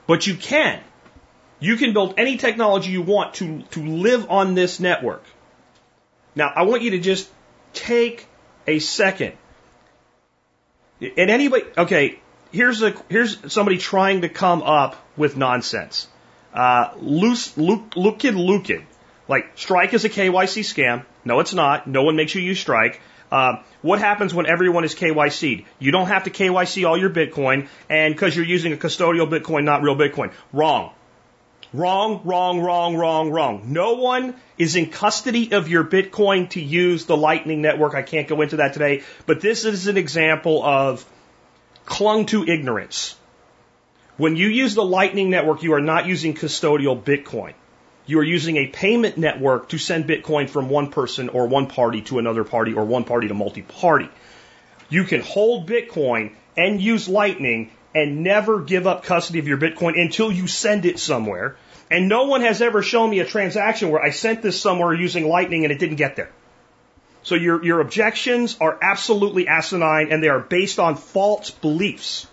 [0.05, 0.83] But you can.
[1.59, 5.23] You can build any technology you want to, to live on this network.
[6.35, 7.27] Now, I want you to just
[7.73, 8.27] take
[8.67, 9.33] a second.
[11.01, 12.19] And anybody, okay,
[12.51, 16.07] here's a here's somebody trying to come up with nonsense.
[16.53, 18.85] Uh, loose, Luke, Lukin.
[19.27, 21.03] Like, Strike is a KYC scam.
[21.25, 21.87] No, it's not.
[21.87, 23.01] No one makes you use Strike.
[23.33, 25.65] Uh, what happens when everyone is KYC'd?
[25.79, 29.63] You don't have to KYC all your Bitcoin, and because you're using a custodial Bitcoin,
[29.63, 30.31] not real Bitcoin.
[30.53, 30.91] Wrong.
[31.73, 33.73] Wrong, wrong, wrong, wrong, wrong.
[33.73, 37.95] No one is in custody of your Bitcoin to use the Lightning Network.
[37.95, 41.03] I can't go into that today, but this is an example of
[41.85, 43.15] clung to ignorance.
[44.17, 47.55] When you use the Lightning Network, you are not using custodial Bitcoin.
[48.05, 52.01] You are using a payment network to send Bitcoin from one person or one party
[52.03, 54.09] to another party or one party to multi party.
[54.89, 59.99] You can hold Bitcoin and use Lightning and never give up custody of your Bitcoin
[59.99, 61.55] until you send it somewhere.
[61.89, 65.27] And no one has ever shown me a transaction where I sent this somewhere using
[65.27, 66.31] Lightning and it didn't get there.
[67.21, 72.27] So your, your objections are absolutely asinine and they are based on false beliefs.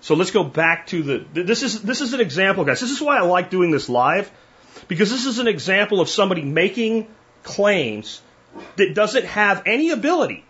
[0.00, 2.80] So let's go back to the, this is, this is an example, guys.
[2.80, 4.30] This is why I like doing this live,
[4.86, 7.08] because this is an example of somebody making
[7.42, 8.20] claims
[8.76, 10.44] that doesn't have any ability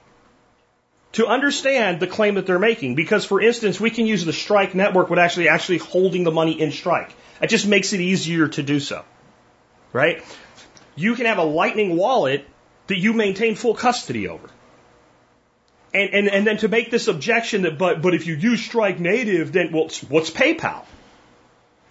[1.12, 2.94] to understand the claim that they're making.
[2.94, 6.60] Because, for instance, we can use the Strike network without actually actually holding the money
[6.60, 7.12] in Strike.
[7.40, 9.04] It just makes it easier to do so,
[9.92, 10.22] right?
[10.96, 12.46] You can have a Lightning wallet
[12.88, 14.48] that you maintain full custody over.
[15.94, 19.00] And, and, and then to make this objection that, but, but if you use Strike
[19.00, 20.84] Native, then well, what's PayPal?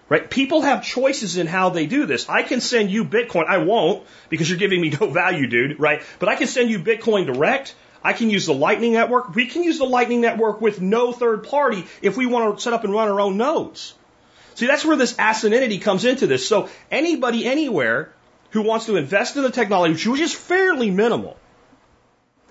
[0.10, 0.30] Right?
[0.30, 2.30] People have choices in how they do this.
[2.30, 3.46] I can send you Bitcoin.
[3.48, 6.02] I won't because you're giving me no value, dude, right?
[6.20, 9.36] But I can send you Bitcoin direct I can use the Lightning Network.
[9.36, 12.72] We can use the Lightning Network with no third party if we want to set
[12.72, 13.94] up and run our own nodes.
[14.56, 16.48] See, that's where this asininity comes into this.
[16.48, 18.14] So anybody anywhere
[18.52, 21.38] who wants to invest in the technology, which is fairly minimal,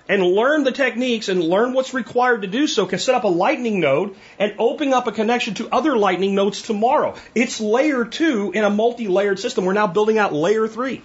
[0.08, 3.28] and learn the techniques and learn what's required to do so can set up a
[3.28, 7.14] lightning node and open up a connection to other lightning nodes tomorrow.
[7.34, 9.64] It's layer two in a multi-layered system.
[9.64, 11.02] We're now building out layer three.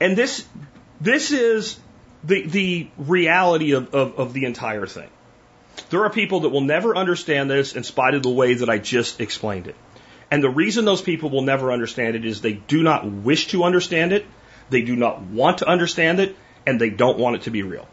[0.00, 0.46] And this,
[1.00, 1.78] this is
[2.22, 5.08] the, the reality of, of, of the entire thing.
[5.90, 8.78] There are people that will never understand this in spite of the way that I
[8.78, 9.76] just explained it.
[10.30, 13.64] And the reason those people will never understand it is they do not wish to
[13.64, 14.26] understand it,
[14.70, 16.36] they do not want to understand it,
[16.66, 17.86] and they don't want it to be real.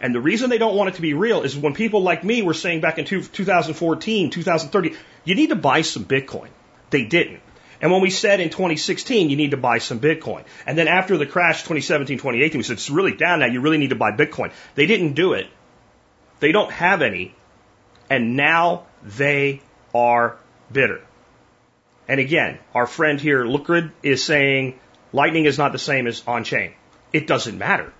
[0.00, 2.42] And the reason they don't want it to be real is when people like me
[2.42, 4.94] were saying back in 2014, 2030,
[5.24, 6.48] you need to buy some Bitcoin.
[6.90, 7.40] They didn't.
[7.80, 10.44] And when we said in 2016, you need to buy some Bitcoin.
[10.66, 13.46] And then after the crash 2017, 2018, we said it's really down now.
[13.46, 14.52] You really need to buy Bitcoin.
[14.74, 15.46] They didn't do it.
[16.40, 17.34] They don't have any.
[18.10, 19.62] And now they
[19.94, 20.36] are
[20.72, 21.02] bitter.
[22.08, 24.78] And again, our friend here, Lucrid, is saying
[25.12, 26.72] Lightning is not the same as on chain.
[27.12, 27.92] It doesn't matter.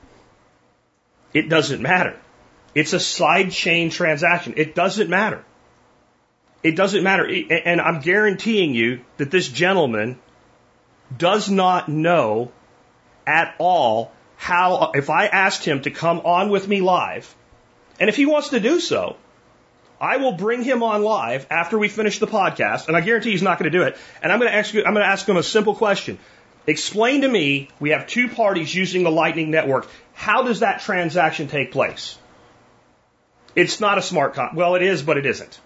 [1.33, 2.19] It doesn't matter.
[2.75, 4.55] It's a side chain transaction.
[4.57, 5.45] It doesn't matter.
[6.63, 7.27] It doesn't matter.
[7.65, 10.19] And I'm guaranteeing you that this gentleman
[11.17, 12.53] does not know
[13.27, 17.35] at all how, if I asked him to come on with me live,
[18.01, 19.17] and if he wants to do so,
[20.01, 23.43] I will bring him on live after we finish the podcast, and I guarantee he's
[23.43, 23.97] not going to do it.
[24.23, 26.19] And I'm going to ask you, I'm going to ask him a simple question.
[26.69, 29.89] Explain to me, we have two parties using the Lightning Network.
[30.13, 32.19] How does that transaction take place?
[33.57, 34.51] It's not a smart con.
[34.55, 35.59] Well, it is, but it isn't.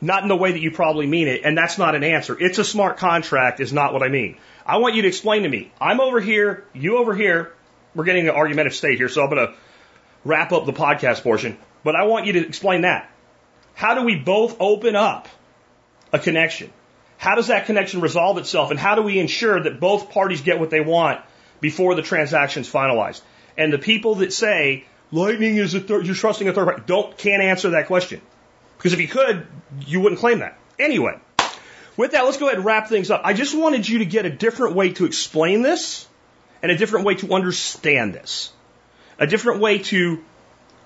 [0.00, 2.34] Not in the way that you probably mean it, and that's not an answer.
[2.40, 4.38] It's a smart contract is not what I mean.
[4.64, 5.70] I want you to explain to me.
[5.78, 7.52] I'm over here, you over here.
[7.94, 9.54] We're getting an argumentative state here, so I'm going to
[10.24, 11.58] wrap up the podcast portion.
[11.84, 13.10] But I want you to explain that.
[13.74, 15.28] How do we both open up
[16.14, 16.72] a connection?
[17.22, 18.72] How does that connection resolve itself?
[18.72, 21.20] And how do we ensure that both parties get what they want
[21.60, 23.20] before the transaction is finalized?
[23.56, 27.16] And the people that say Lightning is a third, you're trusting a third party, don't
[27.16, 28.20] can't answer that question.
[28.76, 29.46] Because if you could,
[29.86, 30.58] you wouldn't claim that.
[30.80, 31.16] Anyway,
[31.96, 33.20] with that, let's go ahead and wrap things up.
[33.22, 36.08] I just wanted you to get a different way to explain this
[36.60, 38.52] and a different way to understand this.
[39.20, 40.24] A different way to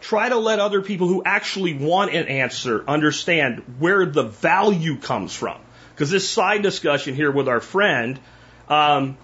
[0.03, 5.35] try to let other people who actually want an answer understand where the value comes
[5.35, 5.63] from.
[5.97, 8.21] Because this side discussion here with our friend,
[8.69, 9.17] um,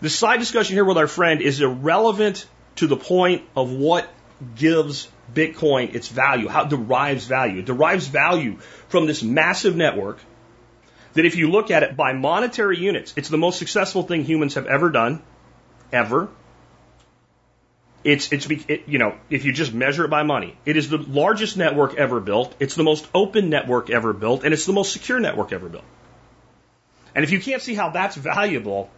[0.00, 4.08] This side discussion here with our friend is irrelevant to the point of what
[4.56, 7.60] gives Bitcoin its value, how it derives value.
[7.60, 8.56] It derives value
[8.88, 10.18] from this massive network
[11.12, 14.54] that if you look at it by monetary units, it's the most successful thing humans
[14.54, 15.22] have ever done,
[15.92, 16.30] ever.
[18.04, 20.98] It's, it's, it, you know, if you just measure it by money, it is the
[20.98, 22.54] largest network ever built.
[22.58, 25.84] It's the most open network ever built, and it's the most secure network ever built.
[27.14, 28.90] And if you can't see how that's valuable,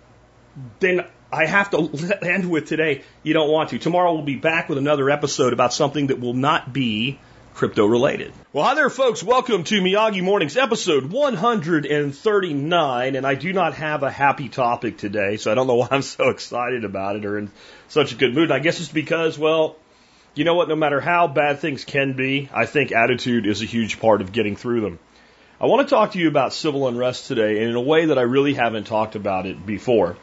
[0.81, 3.03] then I have to end with today.
[3.23, 3.79] You don't want to.
[3.79, 7.19] Tomorrow we'll be back with another episode about something that will not be
[7.55, 8.33] crypto related.
[8.53, 9.23] Well, hi there, folks.
[9.23, 13.15] Welcome to Miyagi Mornings, episode 139.
[13.15, 16.03] And I do not have a happy topic today, so I don't know why I'm
[16.03, 17.53] so excited about it or in
[17.89, 18.51] such a good mood.
[18.51, 19.77] I guess it's because, well,
[20.35, 20.69] you know what?
[20.69, 24.33] No matter how bad things can be, I think attitude is a huge part of
[24.33, 24.99] getting through them.
[25.61, 28.19] I want to talk to you about civil unrest today and in a way that
[28.19, 30.17] I really haven't talked about it before.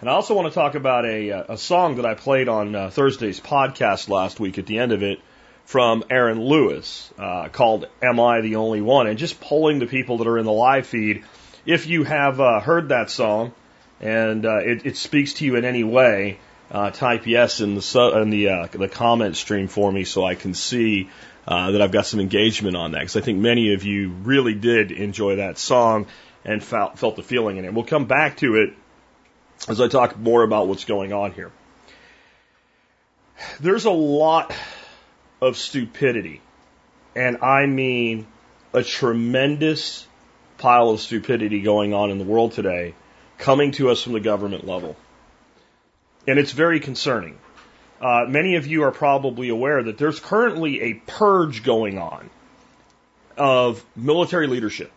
[0.00, 2.90] And I also want to talk about a, a song that I played on uh,
[2.90, 5.20] Thursday's podcast last week at the end of it
[5.64, 9.06] from Aaron Lewis uh, called Am I the Only One?
[9.06, 11.24] And just polling the people that are in the live feed,
[11.64, 13.52] if you have uh, heard that song
[14.00, 16.38] and uh, it, it, speaks to you in any way,
[16.70, 20.34] uh, type yes in the, in the, uh, the comment stream for me so I
[20.34, 21.08] can see
[21.46, 23.00] uh, that I've got some engagement on that.
[23.00, 26.06] Because I think many of you really did enjoy that song
[26.44, 27.72] and felt, felt the feeling in it.
[27.72, 28.74] We'll come back to it
[29.68, 31.52] as I talk more about what's going on here.
[33.60, 34.52] There's a lot
[35.42, 36.40] of stupidity.
[37.14, 38.26] And I mean
[38.72, 40.06] a tremendous
[40.56, 42.94] pile of stupidity going on in the world today
[43.38, 44.96] coming to us from the government level.
[46.28, 47.38] And it's very concerning.
[48.00, 52.30] Uh, many of you are probably aware that there's currently a purge going on
[53.36, 54.92] of military leadership.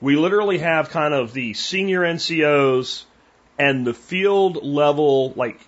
[0.00, 3.04] We literally have kind of the senior NCOs
[3.58, 5.60] and the field level, like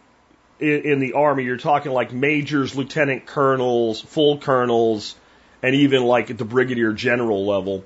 [0.62, 5.14] in, in the Army, you're talking like majors, lieutenant colonels, full colonels,
[5.62, 7.84] and even like at the brigadier general level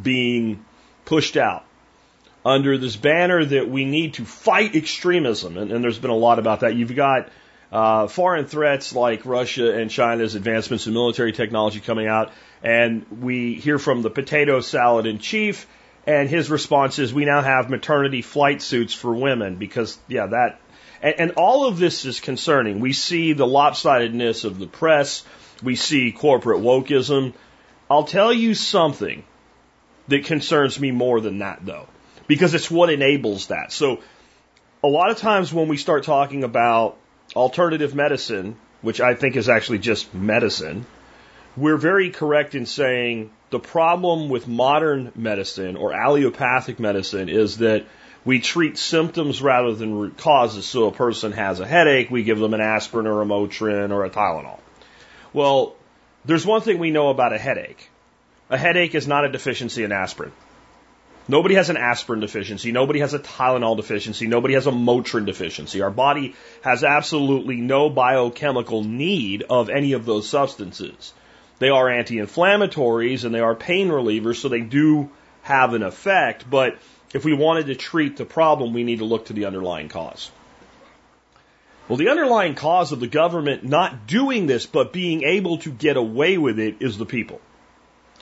[0.00, 0.64] being
[1.04, 1.64] pushed out
[2.44, 5.56] under this banner that we need to fight extremism.
[5.56, 6.74] And, and there's been a lot about that.
[6.74, 7.28] You've got
[7.70, 12.32] uh, foreign threats like Russia and China's advancements in military technology coming out.
[12.62, 15.66] And we hear from the potato salad in chief.
[16.06, 20.60] And his response is, we now have maternity flight suits for women because, yeah, that
[21.02, 22.80] and, and all of this is concerning.
[22.80, 25.24] We see the lopsidedness of the press.
[25.62, 27.34] We see corporate wokeism.
[27.90, 29.24] I'll tell you something
[30.08, 31.88] that concerns me more than that though,
[32.26, 33.72] because it's what enables that.
[33.72, 34.00] So
[34.82, 36.96] a lot of times when we start talking about
[37.34, 40.86] alternative medicine, which I think is actually just medicine,
[41.56, 47.84] we're very correct in saying the problem with modern medicine or allopathic medicine is that
[48.24, 50.66] we treat symptoms rather than root causes.
[50.66, 54.04] So a person has a headache, we give them an aspirin or a Motrin or
[54.04, 54.58] a Tylenol.
[55.32, 55.74] Well,
[56.24, 57.88] there's one thing we know about a headache.
[58.50, 60.32] A headache is not a deficiency in aspirin.
[61.28, 62.72] Nobody has an aspirin deficiency.
[62.72, 64.26] Nobody has a Tylenol deficiency.
[64.26, 65.80] Nobody has a Motrin deficiency.
[65.80, 71.12] Our body has absolutely no biochemical need of any of those substances.
[71.60, 75.10] They are anti-inflammatories and they are pain relievers, so they do
[75.42, 76.76] have an effect, but
[77.12, 80.30] if we wanted to treat the problem, we need to look to the underlying cause.
[81.88, 85.96] Well, the underlying cause of the government not doing this, but being able to get
[85.96, 87.40] away with it, is the people.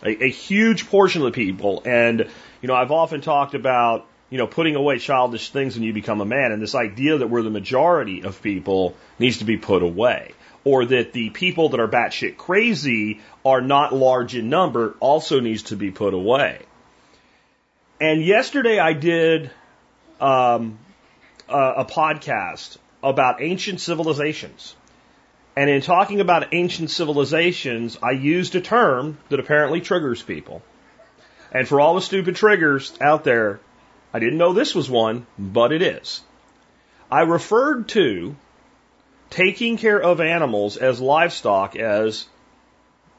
[0.02, 1.82] A, a huge portion of the people.
[1.84, 2.30] And,
[2.62, 6.22] you know, I've often talked about, you know, putting away childish things when you become
[6.22, 6.52] a man.
[6.52, 10.32] And this idea that we're the majority of people needs to be put away.
[10.64, 15.64] Or that the people that are batshit crazy are not large in number also needs
[15.64, 16.62] to be put away.
[18.00, 19.50] And yesterday I did
[20.20, 20.78] um,
[21.48, 24.76] a, a podcast about ancient civilizations.
[25.56, 30.62] And in talking about ancient civilizations, I used a term that apparently triggers people.
[31.50, 33.58] And for all the stupid triggers out there,
[34.14, 36.22] I didn't know this was one, but it is.
[37.10, 38.36] I referred to
[39.30, 42.26] taking care of animals as livestock as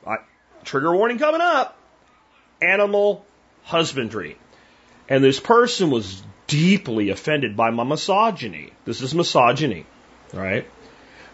[0.08, 0.18] I,
[0.64, 1.78] trigger warning coming up
[2.62, 3.26] animal
[3.64, 4.38] husbandry.
[5.10, 8.72] And this person was deeply offended by my misogyny.
[8.86, 9.86] This is misogyny,
[10.34, 10.66] right?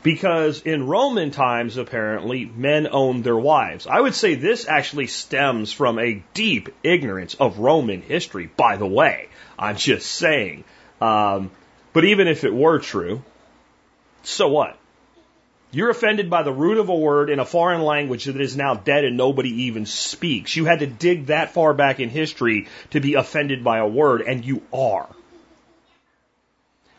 [0.02, 3.88] Because in Roman times, apparently, men owned their wives.
[3.88, 8.88] I would say this actually stems from a deep ignorance of Roman history, by the
[8.88, 9.28] way.
[9.60, 10.64] I'm just saying.
[11.02, 11.52] Um,
[11.92, 13.24] but even if it were true,
[14.24, 14.78] so what?
[15.76, 18.76] You're offended by the root of a word in a foreign language that is now
[18.76, 20.56] dead and nobody even speaks.
[20.56, 24.22] You had to dig that far back in history to be offended by a word,
[24.22, 25.10] and you are.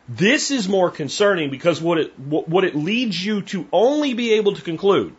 [0.07, 4.53] This is more concerning because what it, what it leads you to only be able
[4.53, 5.15] to conclude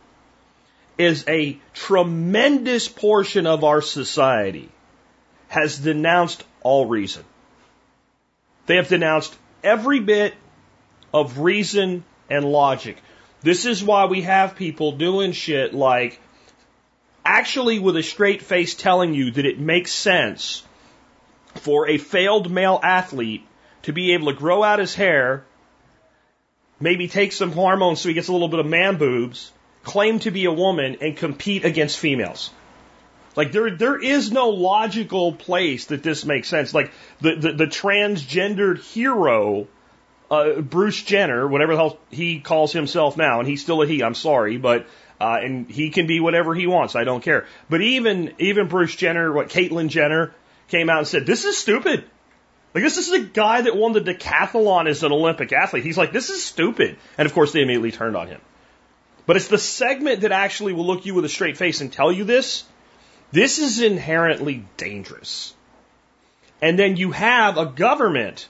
[0.97, 4.69] is a tremendous portion of our society
[5.49, 7.25] has denounced all reason.
[8.67, 10.35] They have denounced every bit
[11.13, 12.99] of reason and logic.
[13.43, 16.21] This is why we have people doing shit like
[17.25, 20.65] actually with a straight face telling you that it makes sense
[21.55, 23.47] for a failed male athlete
[23.83, 25.45] to be able to grow out his hair,
[26.81, 30.31] maybe take some hormones so he gets a little bit of man boobs, claim to
[30.31, 32.51] be a woman, and compete against females.
[33.37, 36.75] Like there, there is no logical place that this makes sense.
[36.75, 39.69] Like the, the, the transgendered hero,
[40.31, 44.03] uh, Bruce Jenner, whatever the hell he calls himself now, and he's still a he.
[44.03, 44.87] I'm sorry, but
[45.21, 46.97] uh, and he can be whatever he wants.
[46.97, 47.47] I don't care.
[47.69, 50.35] But even even Bruce Jenner, what Caitlyn Jenner
[50.69, 52.05] came out and said, "This is stupid."
[52.75, 55.85] Like this is a guy that won the decathlon as an Olympic athlete.
[55.85, 58.41] He's like, "This is stupid," and of course they immediately turned on him.
[59.27, 62.13] But it's the segment that actually will look you with a straight face and tell
[62.13, 62.65] you this
[63.31, 65.55] this is inherently dangerous.
[66.63, 68.49] And then you have a government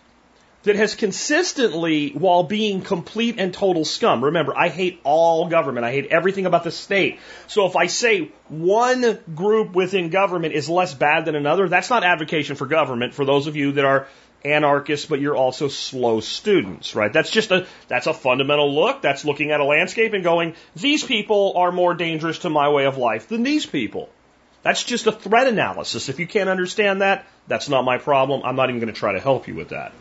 [0.68, 5.86] that has consistently, while being complete and total scum, remember, I hate all government.
[5.86, 7.20] I hate everything about the state.
[7.46, 12.04] So if I say one group within government is less bad than another, that's not
[12.04, 14.08] advocacy for government for those of you that are
[14.44, 17.12] anarchists, but you're also slow students, right?
[17.12, 19.00] That's just a, that's a fundamental look.
[19.00, 22.84] That's looking at a landscape and going, these people are more dangerous to my way
[22.84, 24.10] of life than these people.
[24.62, 26.10] That's just a threat analysis.
[26.10, 28.42] If you can't understand that, that's not my problem.
[28.44, 29.92] I'm not even going to try to help you with that.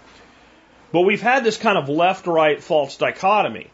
[0.92, 3.70] But we've had this kind of left-right false dichotomy.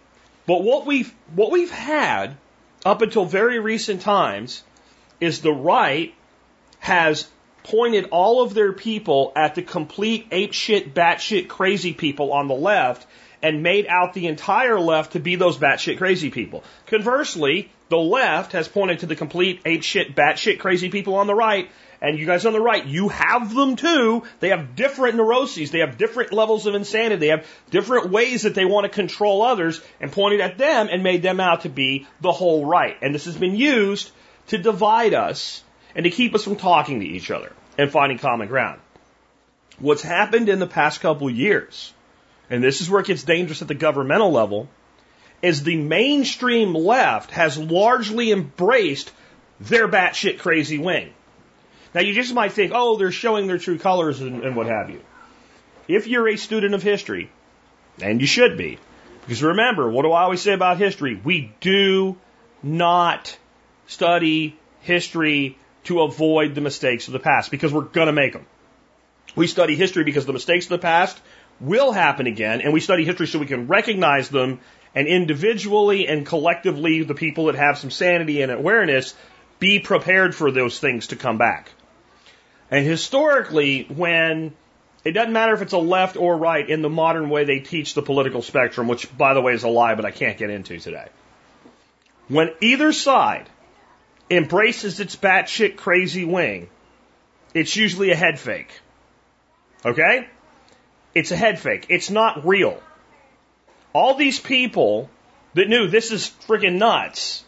[0.45, 2.37] But what we've, what we've had
[2.85, 4.63] up until very recent times
[5.21, 6.13] is the right
[6.79, 7.27] has
[7.63, 12.55] pointed all of their people at the complete ape shit, batshit crazy people on the
[12.55, 13.07] left
[13.41, 16.63] and made out the entire left to be those batshit crazy people.
[16.87, 21.35] Conversely, the left has pointed to the complete ape shit, batshit crazy people on the
[21.35, 21.69] right.
[22.03, 24.23] And you guys on the right, you have them too.
[24.41, 25.71] They have different neuroses.
[25.71, 27.15] They have different levels of insanity.
[27.15, 31.01] They have different ways that they want to control others and pointed at them and
[31.01, 32.97] made them out to be the whole right.
[33.01, 34.11] And this has been used
[34.47, 35.63] to divide us
[35.95, 38.81] and to keep us from talking to each other and finding common ground.
[39.79, 41.93] What's happened in the past couple years,
[42.49, 44.67] and this is where it gets dangerous at the governmental level,
[45.41, 49.09] is the mainstream left has largely embraced
[49.61, 51.13] their batshit crazy wing.
[51.93, 54.89] Now you just might think, oh, they're showing their true colors and, and what have
[54.89, 55.01] you.
[55.87, 57.29] If you're a student of history,
[58.01, 58.79] and you should be,
[59.21, 61.19] because remember, what do I always say about history?
[61.23, 62.17] We do
[62.61, 63.37] not
[63.87, 68.45] study history to avoid the mistakes of the past because we're going to make them.
[69.35, 71.19] We study history because the mistakes of the past
[71.59, 74.59] will happen again, and we study history so we can recognize them
[74.95, 79.15] and individually and collectively, the people that have some sanity and awareness,
[79.59, 81.71] be prepared for those things to come back.
[82.73, 84.51] And historically, when
[85.05, 87.93] it doesn't matter if it's a left or right in the modern way they teach
[87.93, 90.79] the political spectrum, which by the way is a lie, but I can't get into
[90.79, 91.07] today.
[92.29, 93.47] When either side
[94.27, 96.67] embraces its batshit crazy wing,
[97.53, 98.71] it's usually a head fake.
[99.85, 100.27] Okay?
[101.13, 101.85] It's a head fake.
[101.89, 102.81] It's not real.
[103.93, 105.11] All these people
[105.53, 107.45] that knew this is freaking nuts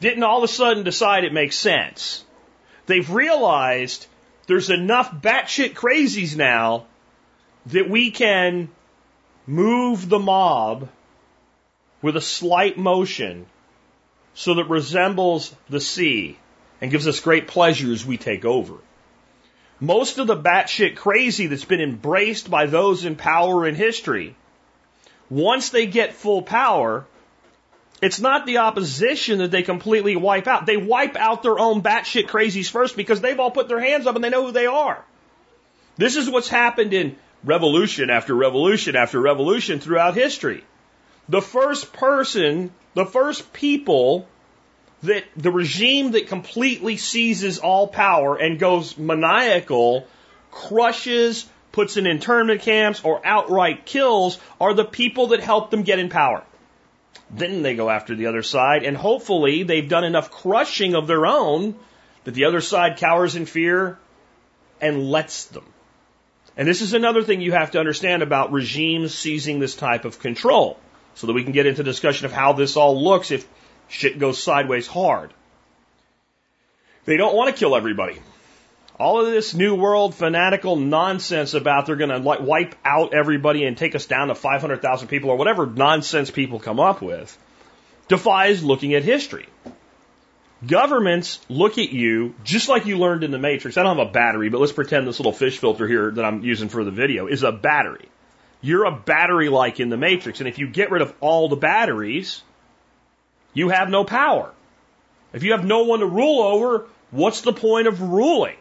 [0.00, 2.24] didn't all of a sudden decide it makes sense.
[2.86, 4.08] They've realized
[4.46, 6.86] there's enough batshit crazies now
[7.66, 8.68] that we can
[9.46, 10.88] move the mob
[12.02, 13.46] with a slight motion
[14.34, 16.38] so that resembles the sea
[16.80, 18.74] and gives us great pleasure as we take over.
[19.80, 24.34] Most of the batshit crazy that's been embraced by those in power in history
[25.28, 27.06] once they get full power,
[28.02, 30.66] it's not the opposition that they completely wipe out.
[30.66, 34.14] They wipe out their own batshit crazies first because they've all put their hands up
[34.14, 35.02] and they know who they are.
[35.96, 40.64] This is what's happened in revolution after revolution after revolution throughout history.
[41.28, 44.28] The first person, the first people
[45.02, 50.06] that the regime that completely seizes all power and goes maniacal
[50.50, 55.98] crushes, puts in internment camps, or outright kills are the people that help them get
[55.98, 56.42] in power.
[57.30, 61.26] Then they go after the other side, and hopefully they've done enough crushing of their
[61.26, 61.74] own
[62.24, 63.98] that the other side cowers in fear
[64.80, 65.64] and lets them.
[66.56, 70.18] And this is another thing you have to understand about regimes seizing this type of
[70.18, 70.78] control,
[71.14, 73.46] so that we can get into discussion of how this all looks if
[73.88, 75.32] shit goes sideways hard.
[77.04, 78.20] They don't want to kill everybody.
[78.98, 83.76] All of this New World fanatical nonsense about they're going to wipe out everybody and
[83.76, 87.36] take us down to 500,000 people or whatever nonsense people come up with
[88.08, 89.46] defies looking at history.
[90.66, 93.76] Governments look at you just like you learned in the Matrix.
[93.76, 96.42] I don't have a battery, but let's pretend this little fish filter here that I'm
[96.42, 98.08] using for the video is a battery.
[98.62, 101.56] You're a battery like in the Matrix, and if you get rid of all the
[101.56, 102.42] batteries,
[103.52, 104.50] you have no power.
[105.34, 108.56] If you have no one to rule over, what's the point of ruling?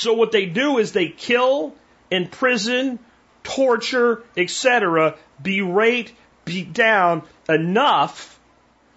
[0.00, 1.74] So what they do is they kill,
[2.10, 2.98] imprison,
[3.42, 6.12] torture, etc., berate,
[6.46, 8.40] beat down enough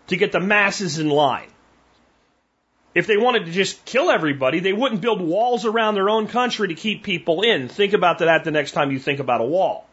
[0.07, 1.49] to get the masses in line.
[2.95, 6.69] If they wanted to just kill everybody, they wouldn't build walls around their own country
[6.69, 7.67] to keep people in.
[7.67, 9.85] Think about that the next time you think about a wall.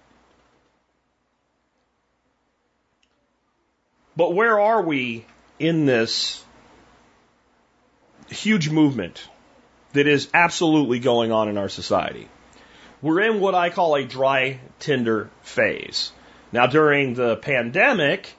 [4.17, 5.25] But where are we
[5.59, 6.45] in this
[8.29, 9.29] huge movement
[9.93, 12.29] that is absolutely going on in our society?
[13.03, 16.13] We're in what I call a dry tinder phase.
[16.53, 18.35] Now, during the pandemic,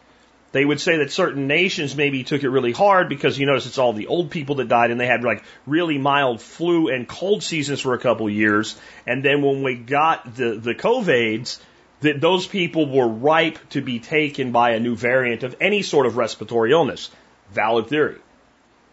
[0.51, 3.77] they would say that certain nations maybe took it really hard because you notice it's
[3.77, 7.41] all the old people that died and they had like really mild flu and cold
[7.41, 8.77] seasons for a couple of years.
[9.07, 11.59] And then when we got the, the COVIDs,
[12.01, 16.05] that those people were ripe to be taken by a new variant of any sort
[16.05, 17.09] of respiratory illness.
[17.51, 18.17] Valid theory.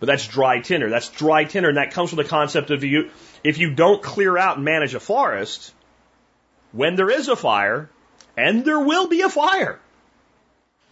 [0.00, 0.90] But that's dry tinder.
[0.90, 1.68] That's dry tinder.
[1.68, 3.10] And that comes from the concept of you,
[3.42, 5.74] if you don't clear out and manage a forest,
[6.72, 7.90] when there is a fire,
[8.36, 9.80] and there will be a fire,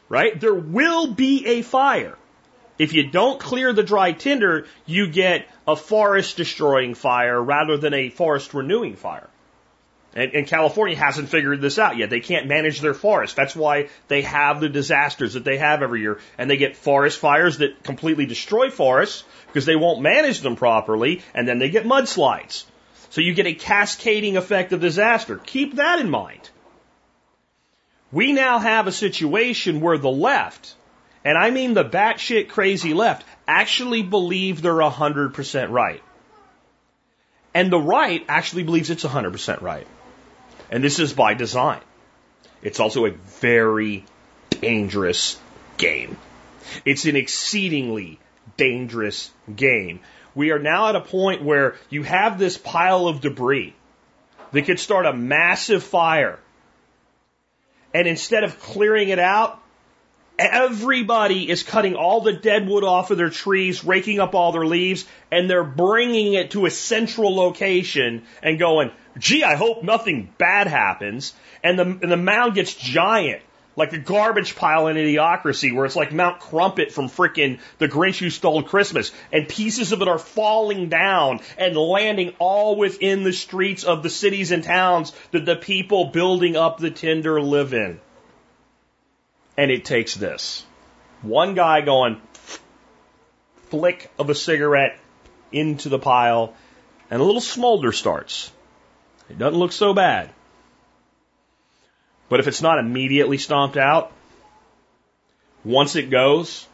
[0.08, 0.38] right?
[0.38, 2.16] There will be a fire.
[2.78, 7.94] If you don't clear the dry tinder, you get a forest destroying fire rather than
[7.94, 9.28] a forest renewing fire.
[10.16, 12.08] And, and, California hasn't figured this out yet.
[12.08, 13.36] They can't manage their forest.
[13.36, 16.20] That's why they have the disasters that they have every year.
[16.38, 21.22] And they get forest fires that completely destroy forests because they won't manage them properly.
[21.34, 22.64] And then they get mudslides.
[23.10, 25.36] So you get a cascading effect of disaster.
[25.36, 26.48] Keep that in mind.
[28.10, 30.74] We now have a situation where the left,
[31.26, 36.02] and I mean the batshit crazy left, actually believe they're 100% right.
[37.52, 39.86] And the right actually believes it's 100% right.
[40.70, 41.80] And this is by design.
[42.62, 44.04] It's also a very
[44.50, 45.38] dangerous
[45.76, 46.16] game.
[46.84, 48.18] It's an exceedingly
[48.56, 50.00] dangerous game.
[50.34, 53.74] We are now at a point where you have this pile of debris
[54.52, 56.38] that could start a massive fire
[57.96, 59.58] and instead of clearing it out,
[60.38, 64.66] everybody is cutting all the dead wood off of their trees, raking up all their
[64.66, 70.32] leaves, and they're bringing it to a central location and going, gee, I hope nothing
[70.38, 71.34] bad happens.
[71.62, 73.42] And the, and the mound gets giant
[73.76, 78.18] like a garbage pile in Idiocracy, where it's like Mount Crumpit from frickin' The Grinch
[78.18, 83.34] Who Stole Christmas, and pieces of it are falling down and landing all within the
[83.34, 88.00] streets of the cities and towns that the people building up the tinder live in.
[89.58, 90.64] And it takes this.
[91.22, 92.20] One guy going
[93.68, 94.98] flick of a cigarette
[95.52, 96.54] into the pile,
[97.10, 98.50] and a little smolder starts.
[99.28, 100.30] It doesn't look so bad.
[102.28, 104.12] But if it's not immediately stomped out,
[105.64, 106.66] once it goes,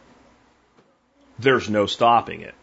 [1.39, 2.55] there's no stopping it.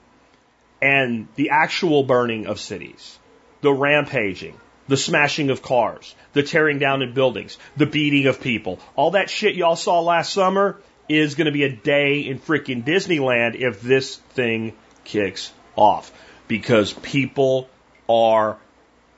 [0.83, 3.19] And the actual burning of cities,
[3.61, 4.57] the rampaging,
[4.89, 9.31] the smashing of cars, the tearing down of buildings, the beating of people, all that
[9.31, 13.83] shit y'all saw last summer is going to be a day in freaking Disneyland if
[13.83, 14.73] this thing
[15.05, 16.13] kicks off.
[16.49, 17.69] Because people
[18.09, 18.59] are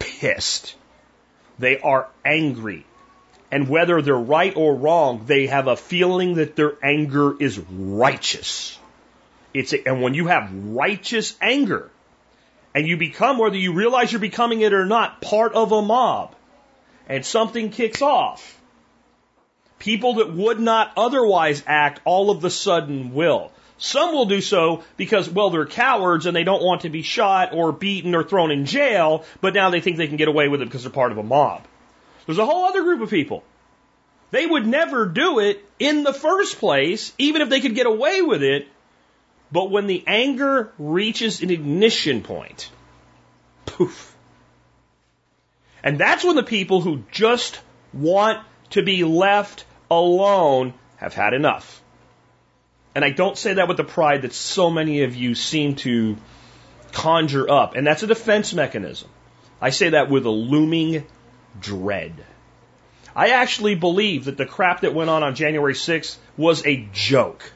[0.03, 0.75] pissed.
[1.59, 2.85] They are angry.
[3.51, 8.79] And whether they're right or wrong, they have a feeling that their anger is righteous.
[9.53, 11.91] It's a, and when you have righteous anger,
[12.75, 16.35] and you become, whether you realize you're becoming it or not, part of a mob,
[17.07, 18.59] and something kicks off,
[19.79, 23.52] people that would not otherwise act all of the sudden will.
[23.83, 27.53] Some will do so because, well, they're cowards and they don't want to be shot
[27.53, 30.63] or beaten or thrown in jail, but now they think they can get away with
[30.63, 31.67] it because they're part of a mob.
[32.25, 33.43] There's a whole other group of people.
[34.31, 38.23] They would never do it in the first place, even if they could get away
[38.23, 38.69] with it.
[39.51, 42.71] But when the anger reaches an ignition point,
[43.67, 44.15] poof.
[45.83, 47.59] And that's when the people who just
[47.93, 48.39] want
[48.71, 51.82] to be left alone have had enough.
[52.95, 56.17] And I don't say that with the pride that so many of you seem to
[56.93, 57.75] conjure up.
[57.75, 59.09] And that's a defense mechanism.
[59.61, 61.07] I say that with a looming
[61.61, 62.25] dread.
[63.15, 67.53] I actually believe that the crap that went on on January 6th was a joke.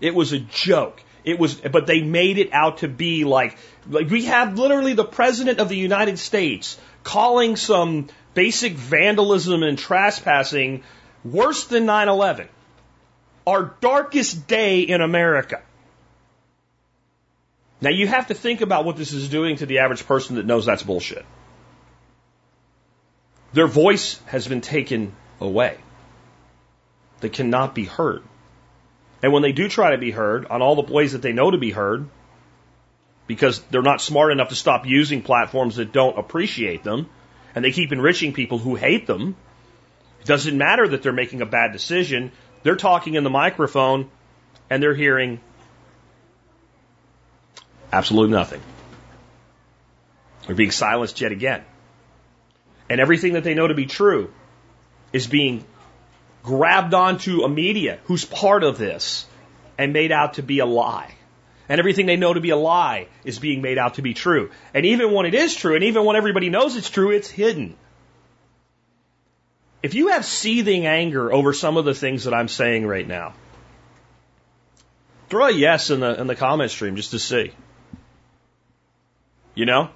[0.00, 1.02] It was a joke.
[1.24, 3.56] It was, but they made it out to be like,
[3.88, 9.78] like we have literally the president of the United States calling some basic vandalism and
[9.78, 10.82] trespassing
[11.24, 12.48] worse than 9-11.
[13.46, 15.62] Our darkest day in America.
[17.80, 20.46] Now you have to think about what this is doing to the average person that
[20.46, 21.24] knows that's bullshit.
[23.52, 25.76] Their voice has been taken away.
[27.20, 28.22] They cannot be heard.
[29.22, 31.50] And when they do try to be heard on all the ways that they know
[31.50, 32.08] to be heard,
[33.26, 37.08] because they're not smart enough to stop using platforms that don't appreciate them,
[37.54, 39.36] and they keep enriching people who hate them,
[40.20, 42.32] it doesn't matter that they're making a bad decision.
[42.64, 44.10] They're talking in the microphone
[44.68, 45.40] and they're hearing
[47.92, 48.60] absolutely nothing.
[50.46, 51.62] They're being silenced yet again.
[52.88, 54.32] And everything that they know to be true
[55.12, 55.64] is being
[56.42, 59.26] grabbed onto a media who's part of this
[59.78, 61.14] and made out to be a lie.
[61.68, 64.50] And everything they know to be a lie is being made out to be true.
[64.74, 67.76] And even when it is true, and even when everybody knows it's true, it's hidden.
[69.84, 73.34] If you have seething anger over some of the things that I'm saying right now,
[75.28, 77.52] throw a yes in the in the comment stream just to see.
[79.54, 79.90] You know,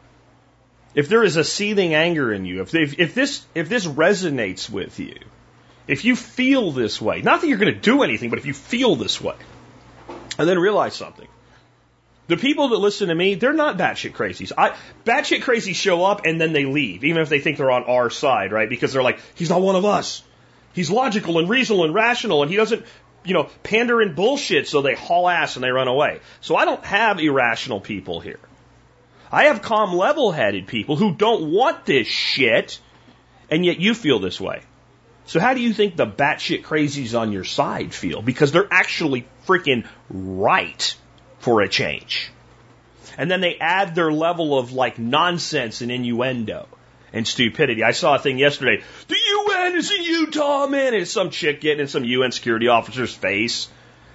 [0.95, 4.69] if there is a seething anger in you, if if, if this if this resonates
[4.69, 5.21] with you,
[5.87, 8.53] if you feel this way, not that you're going to do anything, but if you
[8.53, 9.37] feel this way,
[10.39, 11.29] and then realize something.
[12.29, 14.53] The people that listen to me, they're not batshit crazies.
[14.57, 17.85] I, batshit crazies show up and then they leave, even if they think they're on
[17.85, 18.69] our side, right?
[18.69, 20.23] Because they're like, he's not one of us.
[20.75, 22.85] He's logical and reasonable and rational and he doesn't,
[23.25, 26.21] you know, pander and bullshit, so they haul ass and they run away.
[26.43, 28.41] So I don't have irrational people here.
[29.33, 32.79] I have calm, level headed people who don't want this shit,
[33.51, 34.61] and yet you feel this way.
[35.25, 38.23] So how do you think the batshit crazies on your side feel?
[38.23, 40.95] Because they're actually freaking right
[41.39, 42.31] for a change.
[43.17, 46.69] And then they add their level of like nonsense and innuendo
[47.13, 47.83] and stupidity.
[47.83, 48.83] I saw a thing yesterday.
[49.09, 50.95] The UN is in Utah, man.
[50.95, 53.69] And some chick getting in some UN security officer's face.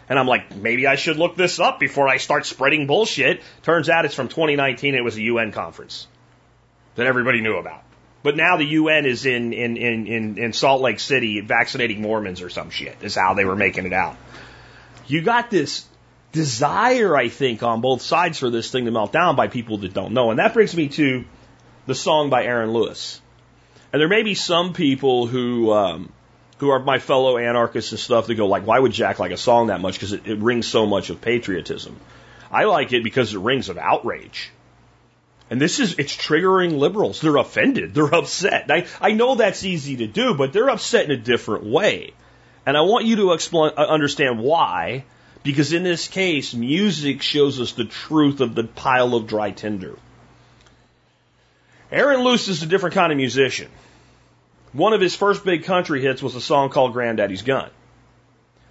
[0.10, 3.42] And I'm like, maybe I should look this up before I start spreading bullshit.
[3.64, 4.96] Turns out it's from 2019.
[4.96, 6.08] It was a UN conference
[6.96, 7.84] that everybody knew about.
[8.22, 12.42] But now the UN is in, in, in, in, in Salt Lake City vaccinating Mormons
[12.42, 14.16] or some shit, is how they were making it out.
[15.08, 15.86] You got this
[16.34, 19.94] desire, I think, on both sides for this thing to melt down by people that
[19.94, 20.32] don't know.
[20.32, 21.24] And that brings me to
[21.86, 23.22] the song by Aaron Lewis.
[23.94, 26.12] And there may be some people who, um,
[26.58, 29.38] who are my fellow anarchists and stuff that go like, why would Jack like a
[29.38, 29.94] song that much?
[29.94, 32.00] Because it, it rings so much of patriotism.
[32.52, 34.52] I like it because it rings of outrage.
[35.52, 37.22] And this is, it's triggering liberals.
[37.22, 37.94] They're offended.
[37.94, 38.72] They're upset.
[38.72, 42.14] I, I know that's easy to do, but they're upset in a different way.
[42.66, 45.06] And I want you to explain, uh, understand why
[45.44, 49.98] because in this case, music shows us the truth of the pile of dry tinder.
[51.92, 53.70] Aaron Lewis is a different kind of musician.
[54.72, 57.70] One of his first big country hits was a song called Granddaddy's Gun.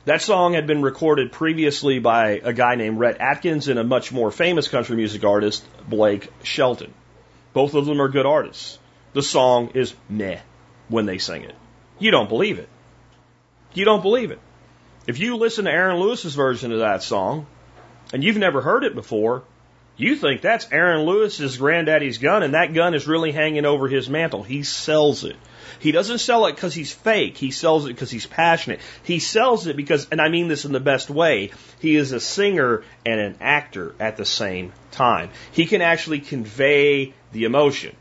[0.05, 4.11] That song had been recorded previously by a guy named Rhett Akins and a much
[4.11, 6.93] more famous country music artist, Blake Shelton.
[7.53, 8.81] Both of them are good artists.
[9.13, 10.41] The song is meh
[10.89, 11.55] when they sing it.
[12.01, 12.69] You don't believe it.
[13.75, 14.41] You don't believe it.
[15.07, 17.47] If you listen to Aaron Lewis's version of that song
[18.13, 19.43] and you've never heard it before,
[19.97, 24.09] you think that's Aaron Lewis's granddaddy's gun and that gun is really hanging over his
[24.09, 24.45] mantle.
[24.45, 25.37] He sells it.
[25.81, 27.37] He doesn't sell it because he's fake.
[27.37, 28.81] He sells it because he's passionate.
[29.03, 31.51] He sells it because, and I mean this in the best way,
[31.81, 35.31] he is a singer and an actor at the same time.
[35.51, 37.97] He can actually convey the emotion.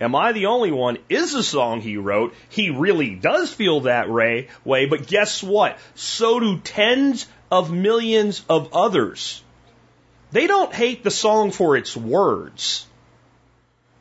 [0.00, 0.98] Am I the only one?
[1.08, 2.34] Is a song he wrote.
[2.48, 5.78] He really does feel that way, way, but guess what?
[5.94, 9.42] So do tens of millions of others.
[10.32, 12.86] They don't hate the song for its words.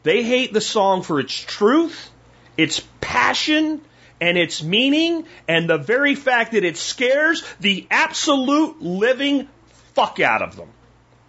[0.01, 2.09] They hate the song for its truth,
[2.57, 3.81] its passion,
[4.19, 9.47] and its meaning, and the very fact that it scares the absolute living
[9.93, 10.69] fuck out of them.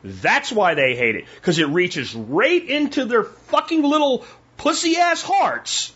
[0.02, 4.24] That's why they hate it, because it reaches right into their fucking little
[4.64, 5.92] pussy ass hearts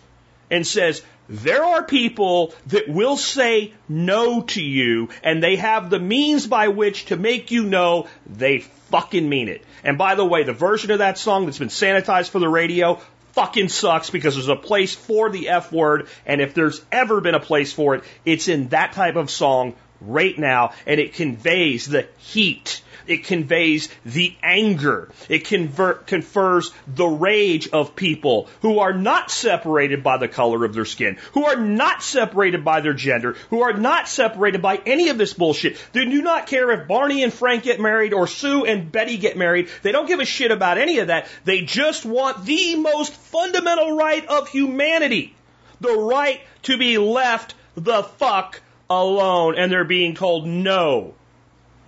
[0.51, 5.99] and says, there are people that will say no to you and they have the
[5.99, 8.59] means by which to make you know they
[8.91, 9.65] fucking mean it.
[9.85, 13.01] And by the way, the version of that song that's been sanitized for the radio
[13.33, 17.35] fucking sucks because there's a place for the F word and if there's ever been
[17.35, 21.87] a place for it, it's in that type of song right now, and it conveys
[21.87, 25.11] the heat it conveys the anger.
[25.29, 30.85] It confers the rage of people who are not separated by the color of their
[30.85, 35.19] skin, who are not separated by their gender, who are not separated by any of
[35.19, 35.77] this bullshit.
[35.93, 39.37] They do not care if Barney and Frank get married or Sue and Betty get
[39.37, 39.69] married.
[39.83, 41.29] They don't give a shit about any of that.
[41.45, 45.35] They just want the most fundamental right of humanity.
[45.81, 49.55] The right to be left the fuck alone.
[49.57, 51.15] And they're being told no.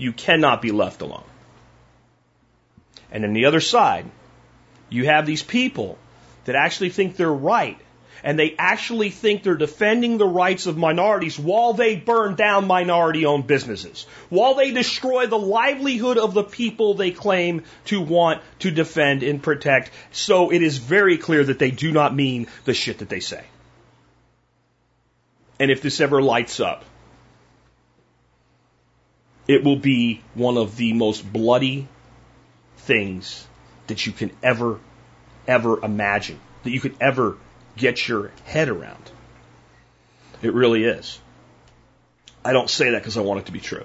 [0.00, 1.24] You cannot be left alone.
[3.12, 4.06] And on the other side,
[4.88, 5.98] you have these people
[6.46, 7.78] that actually think they're right.
[8.24, 13.26] And they actually think they're defending the rights of minorities while they burn down minority
[13.26, 18.70] owned businesses, while they destroy the livelihood of the people they claim to want to
[18.70, 19.90] defend and protect.
[20.12, 23.44] So it is very clear that they do not mean the shit that they say.
[25.58, 26.84] And if this ever lights up,
[29.50, 31.88] it will be one of the most bloody
[32.76, 33.44] things
[33.88, 34.78] that you can ever,
[35.48, 37.36] ever imagine, that you could ever
[37.76, 39.10] get your head around.
[40.40, 41.18] It really is.
[42.44, 43.84] I don't say that because I want it to be true.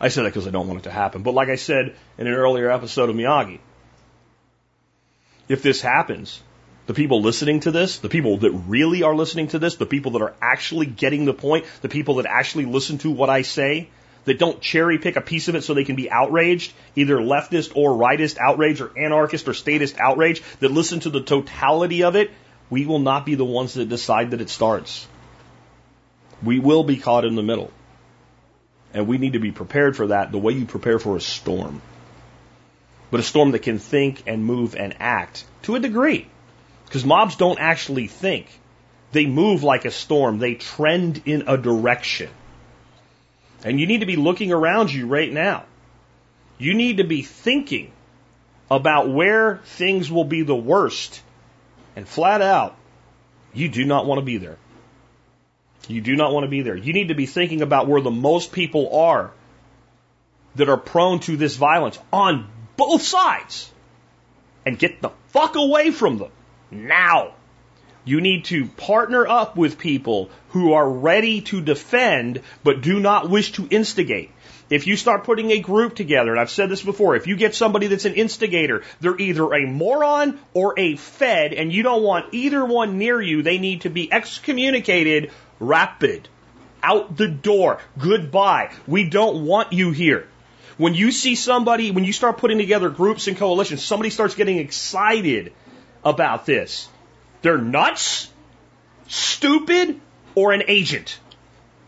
[0.00, 1.22] I say that because I don't want it to happen.
[1.22, 3.58] But like I said in an earlier episode of Miyagi,
[5.46, 6.42] if this happens,
[6.86, 10.12] the people listening to this, the people that really are listening to this, the people
[10.12, 13.90] that are actually getting the point, the people that actually listen to what I say,
[14.26, 17.72] that don't cherry pick a piece of it so they can be outraged, either leftist
[17.74, 22.30] or rightist outrage or anarchist or statist outrage, that listen to the totality of it,
[22.68, 25.06] we will not be the ones that decide that it starts.
[26.42, 27.70] We will be caught in the middle.
[28.92, 31.80] And we need to be prepared for that the way you prepare for a storm.
[33.10, 36.26] But a storm that can think and move and act to a degree.
[36.84, 38.46] Because mobs don't actually think.
[39.12, 40.38] They move like a storm.
[40.38, 42.30] They trend in a direction.
[43.66, 45.64] And you need to be looking around you right now.
[46.56, 47.90] You need to be thinking
[48.70, 51.20] about where things will be the worst.
[51.96, 52.76] And flat out,
[53.52, 54.56] you do not want to be there.
[55.88, 56.76] You do not want to be there.
[56.76, 59.32] You need to be thinking about where the most people are
[60.54, 63.68] that are prone to this violence on both sides
[64.64, 66.30] and get the fuck away from them
[66.70, 67.34] now.
[68.06, 73.28] You need to partner up with people who are ready to defend but do not
[73.28, 74.30] wish to instigate.
[74.70, 77.54] If you start putting a group together, and I've said this before, if you get
[77.54, 82.32] somebody that's an instigator, they're either a moron or a fed, and you don't want
[82.32, 83.42] either one near you.
[83.42, 86.28] They need to be excommunicated rapid.
[86.82, 87.80] Out the door.
[87.98, 88.72] Goodbye.
[88.86, 90.28] We don't want you here.
[90.76, 94.58] When you see somebody, when you start putting together groups and coalitions, somebody starts getting
[94.58, 95.52] excited
[96.04, 96.88] about this.
[97.46, 98.28] They're nuts,
[99.06, 100.00] stupid,
[100.34, 101.20] or an agent.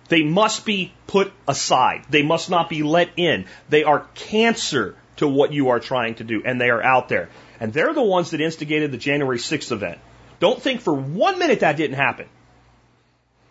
[0.08, 2.04] They must be put aside.
[2.08, 3.46] They must not be let in.
[3.68, 7.28] They are cancer to what you are trying to do, and they are out there.
[7.58, 9.98] And they're the ones that instigated the January 6th event.
[10.38, 12.28] Don't think for one minute that didn't happen.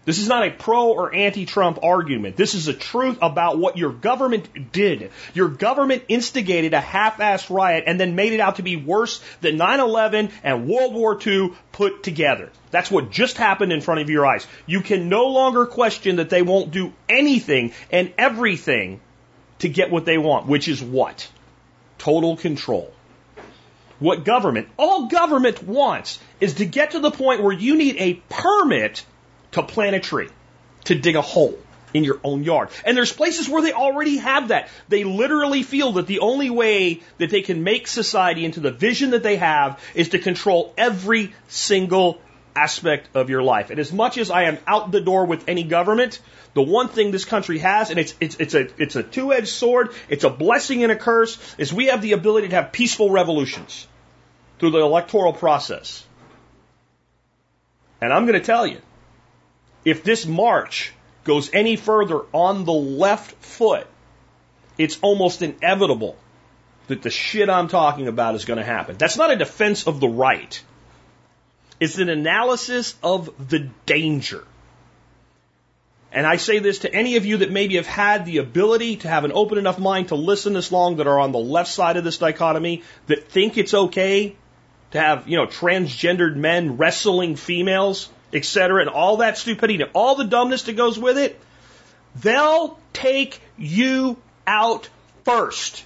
[0.07, 2.37] This is not a pro or anti Trump argument.
[2.37, 5.11] This is a truth about what your government did.
[5.33, 9.21] Your government instigated a half assed riot and then made it out to be worse
[9.41, 12.49] than 9 11 and World War II put together.
[12.71, 14.47] That's what just happened in front of your eyes.
[14.65, 19.01] You can no longer question that they won't do anything and everything
[19.59, 21.29] to get what they want, which is what?
[21.97, 22.93] Total control.
[23.99, 28.13] What government, all government wants is to get to the point where you need a
[28.29, 29.03] permit
[29.51, 30.29] to plant a tree,
[30.85, 31.57] to dig a hole
[31.93, 32.69] in your own yard.
[32.85, 34.69] And there's places where they already have that.
[34.89, 39.11] They literally feel that the only way that they can make society into the vision
[39.11, 42.21] that they have is to control every single
[42.55, 43.69] aspect of your life.
[43.69, 46.19] And as much as I am out the door with any government,
[46.53, 49.93] the one thing this country has, and it's, it's, it's a, it's a two-edged sword,
[50.09, 53.87] it's a blessing and a curse, is we have the ability to have peaceful revolutions
[54.57, 56.03] through the electoral process.
[58.01, 58.81] And I'm going to tell you,
[59.87, 60.91] if this march
[61.23, 63.87] goes any further on the left foot,
[64.77, 66.17] it's almost inevitable
[66.87, 68.97] that the shit I'm talking about is going to happen.
[68.97, 70.61] That's not a defense of the right.
[71.79, 74.43] It's an analysis of the danger.
[76.11, 79.07] And I say this to any of you that maybe have had the ability to
[79.07, 81.95] have an open enough mind to listen this long that are on the left side
[81.95, 84.35] of this dichotomy, that think it's okay
[84.91, 90.25] to have, you know, transgendered men wrestling females etc., and all that stupidity, all the
[90.25, 91.39] dumbness that goes with it,
[92.15, 94.89] they'll take you out
[95.23, 95.83] first.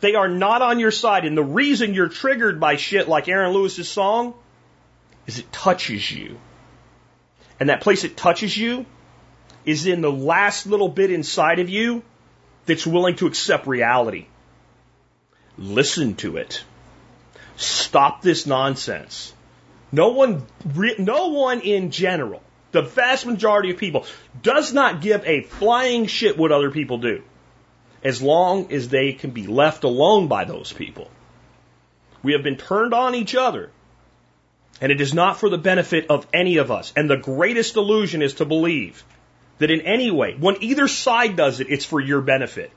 [0.00, 1.24] They are not on your side.
[1.24, 4.34] And the reason you're triggered by shit like Aaron Lewis's song
[5.26, 6.38] is it touches you.
[7.58, 8.86] And that place it touches you
[9.66, 12.02] is in the last little bit inside of you
[12.64, 14.26] that's willing to accept reality.
[15.58, 16.64] Listen to it.
[17.56, 19.34] Stop this nonsense.
[19.92, 20.46] No one,
[20.98, 24.06] no one in general, the vast majority of people,
[24.42, 27.22] does not give a flying shit what other people do,
[28.04, 31.10] as long as they can be left alone by those people.
[32.22, 33.70] We have been turned on each other,
[34.80, 36.92] and it is not for the benefit of any of us.
[36.96, 39.02] And the greatest illusion is to believe
[39.58, 42.70] that in any way, when either side does it, it's for your benefit.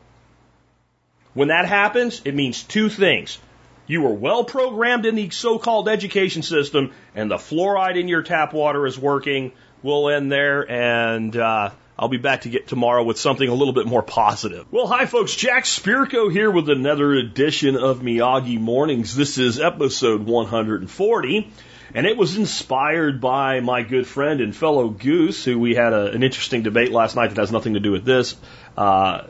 [1.33, 3.37] When that happens, it means two things.
[3.85, 8.53] You were well programmed in the so-called education system, and the fluoride in your tap
[8.53, 9.51] water is working.
[9.81, 13.73] We'll end there, and uh, I'll be back to get tomorrow with something a little
[13.73, 14.65] bit more positive.
[14.71, 19.15] Well, hi folks, Jack Spirko here with another edition of Miyagi Mornings.
[19.15, 21.51] This is episode 140,
[21.93, 26.11] and it was inspired by my good friend and fellow Goose, who we had a,
[26.11, 28.37] an interesting debate last night that has nothing to do with this
[28.77, 29.25] uh,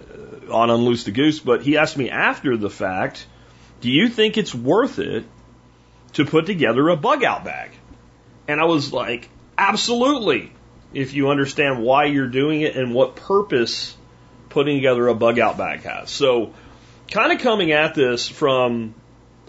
[0.51, 1.39] on Unloose the Goose.
[1.39, 3.25] But he asked me after the fact
[3.84, 5.25] do you think it's worth it
[6.13, 7.71] to put together a bug out bag?
[8.47, 10.53] And I was like, absolutely.
[10.93, 13.93] If you understand why you're doing it and what purpose
[14.47, 16.09] putting together a bug out bag has.
[16.09, 16.53] So,
[17.11, 18.95] kind of coming at this from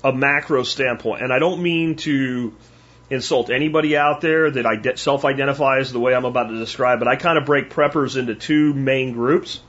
[0.03, 2.55] a macro standpoint, and I don't mean to
[3.11, 7.07] insult anybody out there that I self identifies the way I'm about to describe, but
[7.07, 9.61] I kind of break preppers into two main groups.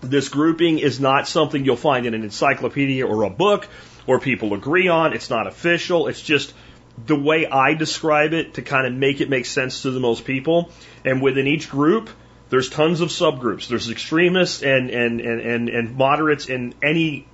[0.00, 3.68] This grouping is not something you'll find in an encyclopedia or a book
[4.06, 5.12] or people agree on.
[5.12, 6.08] It's not official.
[6.08, 6.54] It's just
[7.06, 10.24] the way I describe it to kind of make it make sense to the most
[10.24, 10.70] people.
[11.04, 12.10] And within each group,
[12.48, 13.68] there's tons of subgroups.
[13.68, 17.28] There's extremists and, and, and, and, and moderates in any,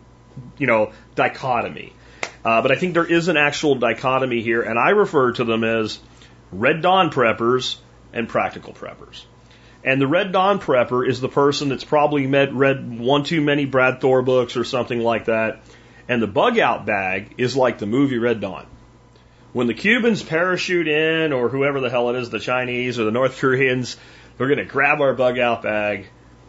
[0.58, 1.92] you know, dichotomy.
[2.44, 5.64] Uh, but I think there is an actual dichotomy here, and I refer to them
[5.64, 5.98] as
[6.52, 7.76] Red Dawn preppers
[8.12, 9.24] and practical preppers.
[9.86, 13.66] And the Red Dawn prepper is the person that's probably met, read one too many
[13.66, 15.60] Brad Thor books or something like that.
[16.08, 18.66] And the bug out bag is like the movie Red Dawn.
[19.52, 23.12] When the Cubans parachute in, or whoever the hell it is, the Chinese or the
[23.12, 23.96] North Koreans,
[24.36, 26.08] they're going to grab our bug out bag.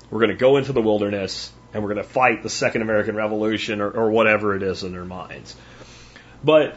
[0.10, 3.16] We're going to go into the wilderness and we're going to fight the Second American
[3.16, 5.56] Revolution or, or whatever it is in their minds.
[6.44, 6.76] But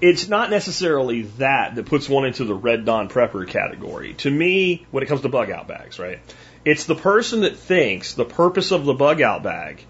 [0.00, 4.14] it's not necessarily that that puts one into the red dawn prepper category.
[4.14, 6.20] To me, when it comes to bug out bags, right?
[6.64, 9.84] It's the person that thinks the purpose of the bug out bag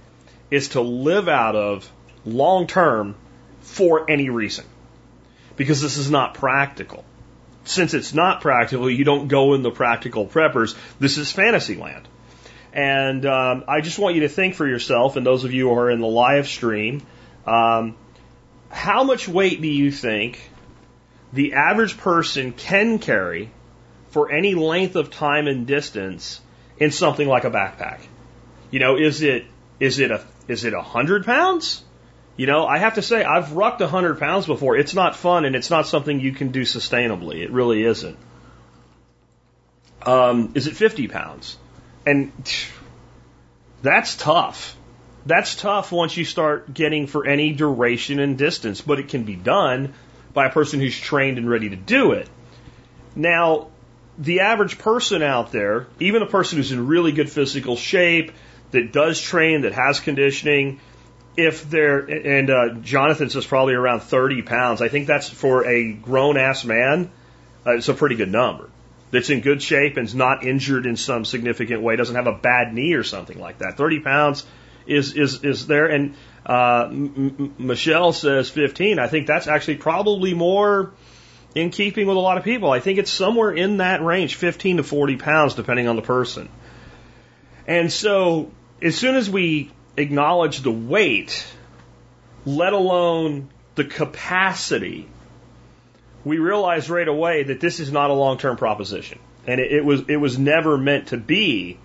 [0.51, 1.91] is to live out of
[2.25, 3.17] long term
[3.63, 4.65] for any reason.
[5.57, 7.05] Because this is not practical.
[7.65, 10.77] Since it's not practical, you don't go in the practical preppers.
[11.01, 12.07] This is fantasy land.
[12.73, 15.75] And um, I just want you to think for yourself, and those of you who
[15.75, 17.03] are in the live stream,
[17.47, 17.97] um,
[18.77, 20.51] how much weight do you think
[21.33, 23.51] the average person can carry
[24.09, 26.41] for any length of time and distance
[26.77, 28.01] in something like a backpack?
[28.71, 29.47] You know, is it
[29.81, 31.83] is it a is it a hundred pounds?
[32.37, 34.77] You know, I have to say I've rucked a hundred pounds before.
[34.77, 37.43] It's not fun and it's not something you can do sustainably.
[37.43, 38.19] It really isn't.
[40.03, 41.57] Um, is it fifty pounds?
[42.05, 42.31] And
[43.81, 44.77] that's tough.
[45.27, 49.35] That's tough once you start getting for any duration and distance, but it can be
[49.35, 49.93] done
[50.33, 52.29] by a person who's trained and ready to do it.
[53.17, 53.69] Now,
[54.19, 58.33] the average person out there, even a person who's in really good physical shape,
[58.71, 60.81] that does train, that has conditioning,
[61.37, 65.93] if they're, and uh, Jonathan says probably around 30 pounds, I think that's for a
[65.93, 67.11] grown ass man,
[67.67, 68.71] uh, it's a pretty good number.
[69.11, 72.33] That's in good shape and is not injured in some significant way, doesn't have a
[72.33, 73.77] bad knee or something like that.
[73.77, 74.47] 30 pounds
[74.87, 75.87] is is is there.
[75.87, 76.15] And
[76.45, 78.99] uh, M- Michelle says 15.
[78.99, 80.93] I think that's actually probably more
[81.55, 82.71] in keeping with a lot of people.
[82.71, 86.49] I think it's somewhere in that range, 15 to 40 pounds, depending on the person.
[87.67, 91.47] And so, as soon as we acknowledge the weight,
[92.45, 95.09] let alone the capacity,
[96.25, 100.03] we realize right away that this is not a long-term proposition, and it, it was
[100.09, 101.79] it was never meant to be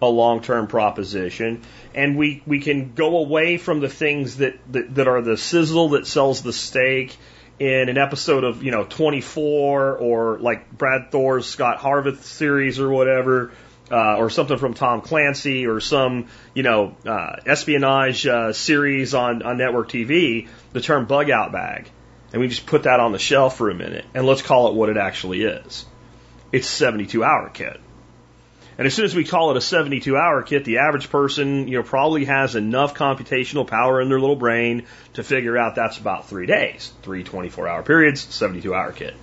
[0.00, 1.62] a long-term proposition
[1.94, 5.90] and we, we can go away from the things that, that, that are the sizzle
[5.90, 7.16] that sells the steak
[7.58, 12.88] in an episode of, you know, 24 or like Brad Thor's Scot Harvath series or
[12.88, 13.50] whatever,
[13.90, 19.42] uh, or something from Tom Clancy or some, you know, uh, espionage uh, series on,
[19.42, 21.90] on network TV, the term bug out bag.
[22.32, 24.74] And we just put that on the shelf for a minute and let's call it
[24.74, 25.86] what it actually is.
[26.52, 27.80] It's 72 hour kit.
[28.78, 31.78] And as soon as we call it a 72 hour kit, the average person, you
[31.78, 36.28] know, probably has enough computational power in their little brain to figure out that's about
[36.28, 39.14] three days, three 24 hour periods, 72 hour kit.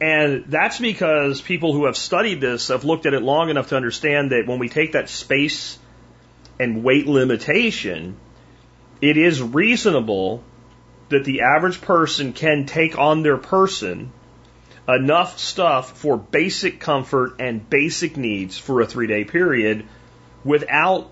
[0.00, 3.76] And that's because people who have studied this have looked at it long enough to
[3.76, 5.76] understand that when we take that space
[6.60, 8.16] and weight limitation,
[9.00, 10.44] it is reasonable
[11.08, 14.12] that the average person can take on their person
[14.88, 19.86] enough stuff for basic comfort and basic needs for a three day period
[20.44, 21.10] without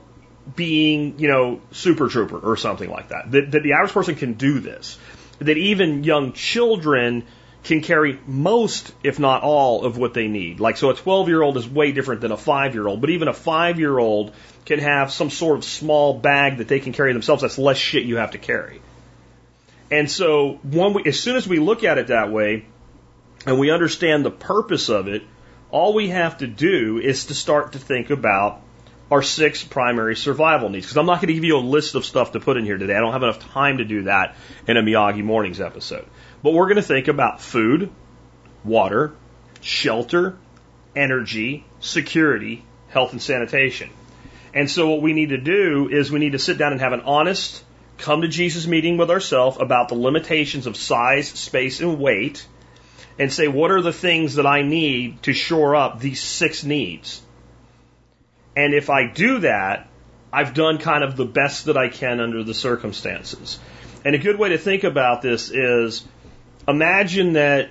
[0.55, 3.31] being, you know, super trooper or something like that.
[3.31, 4.99] That, that the average person can do this.
[5.41, 7.25] That even young children
[7.65, 10.61] can carry most, if not all, of what they need.
[10.61, 13.11] Like, so a 12 year old is way different than a 5 year old, but
[13.11, 14.33] even a 5 year old
[14.65, 17.43] can have some sort of small bag that they can carry themselves.
[17.43, 18.81] That's less shit you have to carry.
[19.91, 22.65] And so, we, as soon as we look at it that way,
[23.47, 25.23] and we understand the purpose of it,
[25.71, 28.61] all we have to do is to start to think about
[29.11, 30.87] our six primary survival needs.
[30.87, 32.77] Because I'm not going to give you a list of stuff to put in here
[32.77, 32.95] today.
[32.95, 34.37] I don't have enough time to do that
[34.67, 36.07] in a Miyagi Mornings episode.
[36.43, 37.91] But we're going to think about food,
[38.65, 39.15] water,
[39.61, 40.37] shelter,
[40.97, 43.91] energy, security, health, and sanitation.
[44.55, 46.93] And so what we need to do is we need to sit down and have
[46.93, 47.63] an honest,
[47.99, 52.45] come to Jesus meeting with ourselves about the limitations of size, space, and weight
[53.19, 57.23] and say, what are the things that I need to shore up these six needs?
[58.57, 59.89] And if I do that,
[60.33, 63.59] I've done kind of the best that I can under the circumstances.
[64.05, 66.05] And a good way to think about this is
[66.69, 67.71] imagine that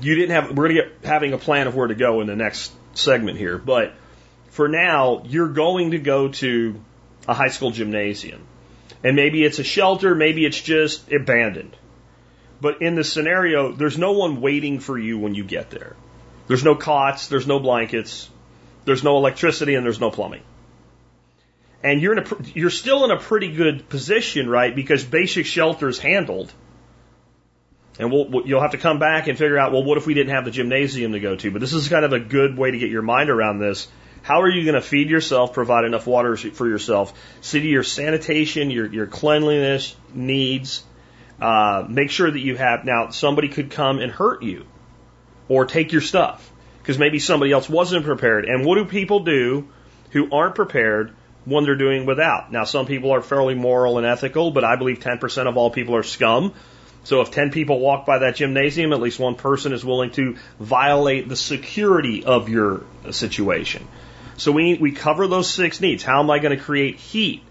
[0.00, 2.26] you didn't have, we're going to get having a plan of where to go in
[2.26, 3.94] the next segment here, but
[4.50, 6.80] for now, you're going to go to
[7.26, 8.46] a high school gymnasium.
[9.02, 11.76] And maybe it's a shelter, maybe it's just abandoned.
[12.60, 15.96] But in this scenario, there's no one waiting for you when you get there.
[16.46, 18.28] There's no cots, there's no blankets,
[18.84, 20.42] there's no electricity, and there's no plumbing.
[21.82, 24.74] And you're in a, you're still in a pretty good position, right?
[24.74, 26.52] Because basic shelter is handled.
[27.98, 30.34] And we'll, you'll have to come back and figure out, well, what if we didn't
[30.34, 31.50] have the gymnasium to go to?
[31.50, 33.86] But this is kind of a good way to get your mind around this.
[34.22, 37.12] How are you going to feed yourself, provide enough water for yourself,
[37.42, 40.82] see to your sanitation, your, your cleanliness needs,
[41.40, 44.66] uh, make sure that you have now somebody could come and hurt you
[45.48, 48.44] or take your stuff because maybe somebody else wasn't prepared.
[48.44, 49.68] And what do people do
[50.10, 51.12] who aren't prepared
[51.44, 52.52] when they're doing without?
[52.52, 55.96] Now, some people are fairly moral and ethical, but I believe 10% of all people
[55.96, 56.54] are scum.
[57.04, 60.36] So if 10 people walk by that gymnasium, at least one person is willing to
[60.58, 63.86] violate the security of your situation.
[64.36, 66.02] So we, we cover those six needs.
[66.02, 67.42] How am I going to create heat?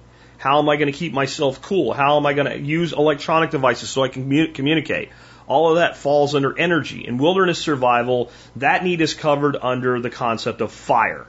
[0.43, 1.93] How am I going to keep myself cool?
[1.93, 5.07] How am I going to use electronic devices so I can communicate?
[5.47, 7.07] All of that falls under energy.
[7.07, 11.27] In wilderness survival, that need is covered under the concept of fire.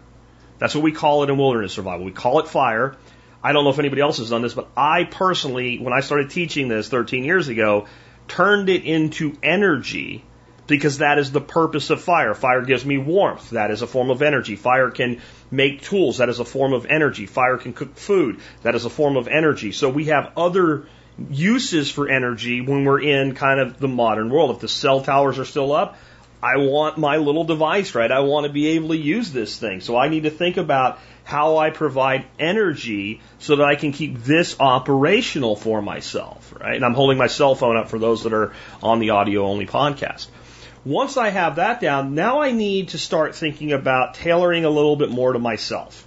[0.59, 2.05] That's what we call it in wilderness survival.
[2.05, 2.97] We call it fire.
[3.41, 6.31] I don't know if anybody else has done this, but I personally, when I started
[6.31, 7.86] teaching this 13 years ago,
[8.27, 10.24] turned it into energy
[10.66, 12.35] because that is the purpose of fire.
[12.35, 13.51] Fire gives me warmth.
[13.51, 14.57] That is a form of energy.
[14.57, 15.20] Fire can
[15.51, 16.19] make tools.
[16.19, 17.27] That is a form of energy.
[17.27, 18.41] Fire can cook food.
[18.62, 19.73] That is a form of energy.
[19.73, 20.86] So we have other
[21.31, 24.51] uses for energy when we're in kind of the modern world.
[24.51, 25.97] If the cell towers are still up,
[26.43, 28.11] I want my little device, right?
[28.11, 29.81] I want to be able to use this thing.
[29.81, 34.23] So I need to think about how I provide energy so that I can keep
[34.24, 36.74] this operational for myself, right?
[36.74, 39.66] And I'm holding my cell phone up for those that are on the audio only
[39.66, 40.27] podcast.
[40.85, 44.97] Once I have that down, now I need to start thinking about tailoring a little
[44.97, 46.06] bit more to myself.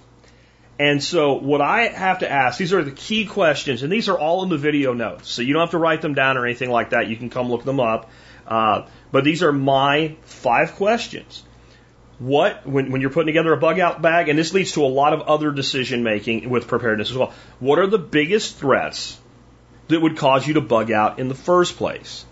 [0.78, 4.16] And so what I have to ask, these are the key questions, and these are
[4.16, 5.28] all in the video notes.
[5.28, 7.08] So you don't have to write them down or anything like that.
[7.08, 8.08] You can come look them up.
[8.46, 11.42] Uh, but these are my five questions.
[12.20, 14.86] What, when, when you're putting together a bug out bag, and this leads to a
[14.86, 17.32] lot of other decision making with preparedness as well.
[17.58, 19.18] What are the biggest threats
[19.88, 22.24] that would cause you to bug out in the first place?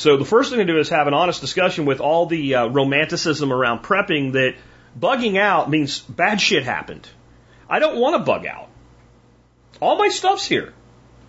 [0.00, 2.66] So the first thing to do is have an honest discussion with all the uh,
[2.68, 4.54] romanticism around prepping that
[4.98, 7.06] bugging out means bad shit happened.
[7.68, 8.70] I don't want to bug out.
[9.78, 10.72] All my stuff's here.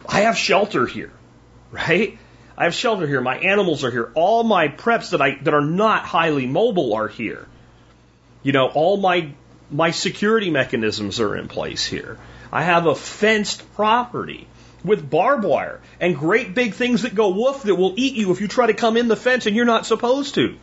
[0.08, 1.12] I have shelter here,
[1.72, 2.18] right?
[2.58, 3.20] I have shelter here.
[3.20, 4.10] My animals are here.
[4.16, 7.50] All my preps that I that are not highly mobile are here.
[8.42, 9.34] You know, all my
[9.70, 12.18] my security mechanisms are in place here.
[12.54, 14.48] I have a fenced property
[14.84, 18.42] with barbed wire and great big things that go woof that will eat you if
[18.42, 20.58] you try to come in the fence and you're not supposed to.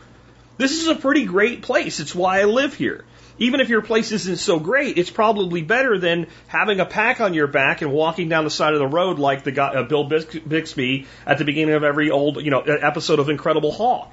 [0.57, 1.99] This is a pretty great place.
[1.99, 3.05] It's why I live here.
[3.37, 7.33] Even if your place isn't so great, it's probably better than having a pack on
[7.33, 10.03] your back and walking down the side of the road like the guy, uh, Bill
[10.03, 14.11] Bixby at the beginning of every old, you know, episode of Incredible Hulk.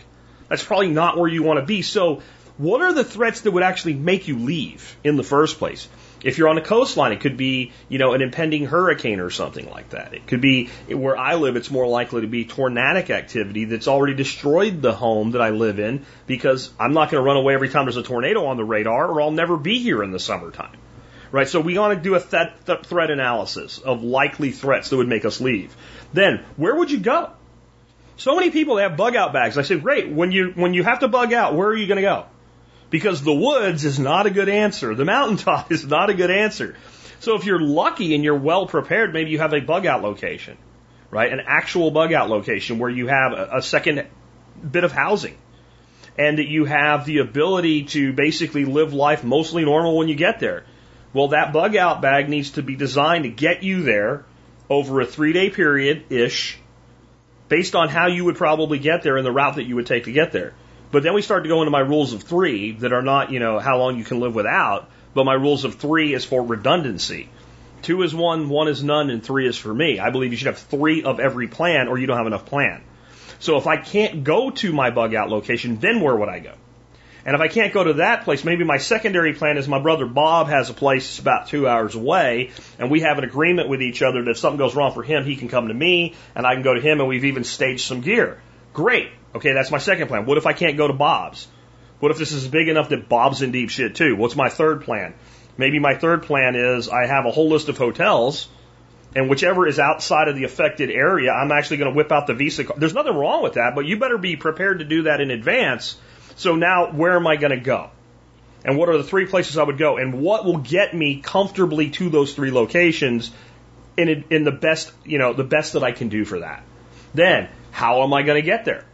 [0.49, 1.83] That's probably not where you want to be.
[1.83, 2.23] So,
[2.57, 5.89] what are the threats that would actually make you leave in the first place?
[6.27, 9.71] If you're on the coastline, it could be, you know, an impending hurricane or something
[9.71, 10.13] like that.
[10.13, 14.15] It could be where I live, it's more likely to be tornadic activity that's already
[14.15, 17.69] destroyed the home that I live in because I'm not going to run away every
[17.69, 20.77] time there's a tornado on the radar or I'll never be here in the summertime.
[21.31, 21.49] Right?
[21.49, 25.09] So we want to do a th- th- threat analysis of likely threats that would
[25.09, 25.77] make us leave.
[26.13, 27.31] Then, where would you go?
[28.17, 29.59] So many people have bug out bags.
[29.59, 30.09] I said, great.
[30.09, 32.27] When you when you have to bug out, where are you going to go?
[32.91, 34.95] Because the woods is not a good answer.
[34.95, 36.77] The mountaintop is not a good answer.
[37.21, 40.57] So if you're lucky and you're well prepared, maybe you have a bug out location,
[41.11, 41.33] right?
[41.33, 44.07] An actual bug out location where you have a, a second
[44.71, 45.37] bit of housing
[46.19, 50.41] and that you have the ability to basically live life mostly normal when you get
[50.41, 50.65] there.
[51.13, 54.25] Well, that bug out bag needs to be designed to get you there
[54.69, 56.59] over a three day period ish
[57.49, 60.05] based on how you would probably get there and the route that you would take
[60.05, 60.55] to get there.
[60.91, 63.41] But then we start to go into my rules of three that are not, you
[63.41, 67.29] know, how long you can live without, but my rules of three is for redundancy.
[67.83, 69.99] Two is one, one is none, and three is for me.
[69.99, 72.83] I believe you should have three of every plan or you don't have enough plan.
[73.39, 76.53] So if I can't go to my bug out location, then where would I go?
[77.27, 80.07] And if I can't go to that place, maybe my secondary plan is my brother
[80.07, 83.83] Bob has a place that's about two hours away, and we have an agreement with
[83.83, 86.47] each other that if something goes wrong for him, he can come to me, and
[86.47, 88.41] I can go to him, and we've even staged some gear.
[88.73, 89.09] Great.
[89.37, 90.27] Okay, that's my second plan.
[90.27, 91.49] What if I can't go to Bob's?
[92.01, 94.17] What if this is big enough that Bob's in deep shit too?
[94.17, 95.15] What's my third plan?
[95.57, 98.49] Maybe my third plan is I have a whole list of hotels,
[99.15, 102.35] and whichever is outside of the affected area, I'm actually going to whip out the
[102.35, 102.79] Visa card.
[102.79, 105.97] There's nothing wrong with that, but you better be prepared to do that in advance
[106.37, 107.91] so now where am I going to go?
[108.65, 109.97] And what are the three places I would go?
[109.97, 113.31] And what will get me comfortably to those three locations
[113.97, 116.63] in, in the best, you know, the best that I can do for that?
[117.15, 118.85] Then, how am I going to get there?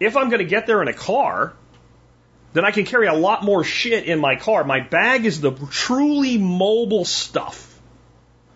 [0.00, 1.54] If I'm going to get there in a car,
[2.52, 4.64] then I can carry a lot more shit in my car.
[4.64, 7.78] My bag is the truly mobile stuff,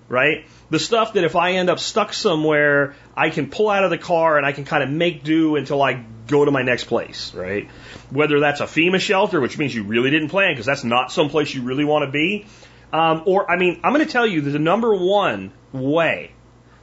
[0.09, 0.47] right?
[0.71, 3.99] The stuff that if I end up stuck somewhere, I can pull out of the
[3.99, 7.35] car and I can kind of make do until I go to my next place,
[7.35, 7.69] right?
[8.11, 11.29] Whether that's a FEMA shelter, which means you really didn't plan because that's not some
[11.29, 12.47] place you really want to be.
[12.93, 16.33] Um, or, I mean, I'm going to tell you the number one way,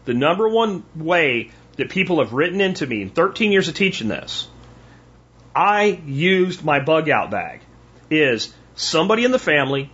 [0.06, 4.08] the number one way that people have written into me in 13 years of teaching
[4.08, 4.48] this,
[5.56, 7.62] I used my bug out bag,
[8.10, 9.92] is somebody in the family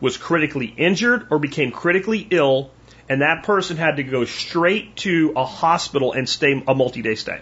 [0.00, 2.70] was critically injured or became critically ill,
[3.08, 7.14] and that person had to go straight to a hospital and stay a multi day
[7.14, 7.40] stay.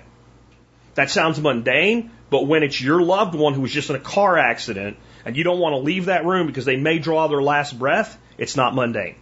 [0.95, 4.37] That sounds mundane, but when it's your loved one who was just in a car
[4.37, 7.79] accident and you don't want to leave that room because they may draw their last
[7.79, 9.17] breath, it's not mundane.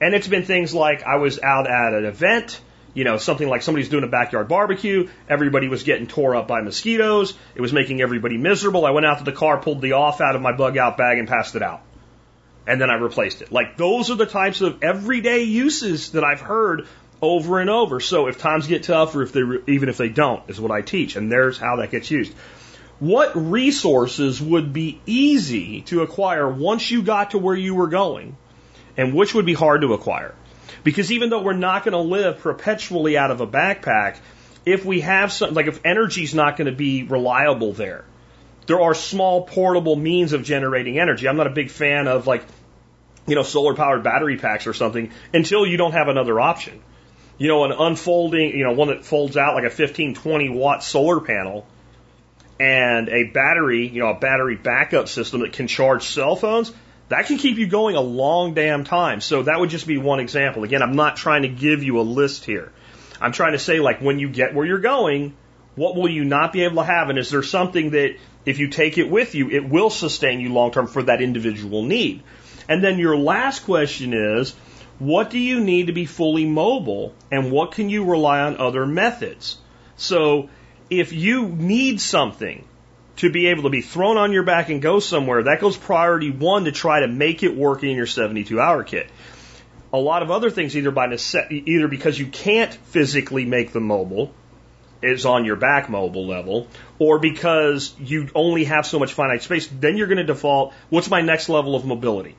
[0.00, 2.60] And it's been things like I was out at an event,
[2.94, 6.60] you know, something like somebody's doing a backyard barbecue, everybody was getting tore up by
[6.60, 8.84] mosquitoes, it was making everybody miserable.
[8.84, 11.18] I went out to the car, pulled the off out of my bug out bag
[11.18, 11.82] and passed it out.
[12.66, 13.50] And then I replaced it.
[13.50, 16.86] Like those are the types of everyday uses that I've heard
[17.20, 18.00] over and over.
[18.00, 20.82] So if times get tough, or if they even if they don't, is what I
[20.82, 22.34] teach, and there's how that gets used.
[22.98, 28.36] What resources would be easy to acquire once you got to where you were going,
[28.96, 30.34] and which would be hard to acquire?
[30.84, 34.18] Because even though we're not going to live perpetually out of a backpack,
[34.66, 38.04] if we have some, like if energy's not going to be reliable there,
[38.66, 41.28] there are small portable means of generating energy.
[41.28, 42.44] I'm not a big fan of like,
[43.26, 46.80] you know, solar powered battery packs or something until you don't have another option
[47.42, 50.84] you know, an unfolding, you know, one that folds out like a 15, 20 watt
[50.84, 51.66] solar panel
[52.60, 56.72] and a battery, you know, a battery backup system that can charge cell phones,
[57.12, 59.20] that can keep you going a long damn time.
[59.20, 60.64] So that would just be one example.
[60.64, 62.72] Again, I'm not trying to give you a list here.
[63.20, 65.34] I'm trying to say, like, when you get where you're going,
[65.74, 67.10] what will you not be able to have?
[67.10, 70.52] And is there something that if you take it with you, it will sustain you
[70.52, 72.22] long term for that individual need?
[72.68, 74.54] And then your last question is,
[74.98, 78.86] what do you need to be fully mobile and what can you rely on other
[78.86, 79.58] methods?
[79.96, 80.48] So
[80.88, 82.64] if you need something
[83.16, 86.30] to be able to be thrown on your back and go somewhere, that goes priority
[86.30, 89.08] one to try to make it work in your 72 hour kit.
[89.92, 91.14] A lot of other things, either by
[91.50, 94.32] either because you can't physically make them mobile,
[95.02, 96.68] is on your back mobile level,
[96.98, 101.10] or because you only have so much finite space, then you're going to default, what's
[101.10, 102.36] my next level of mobility?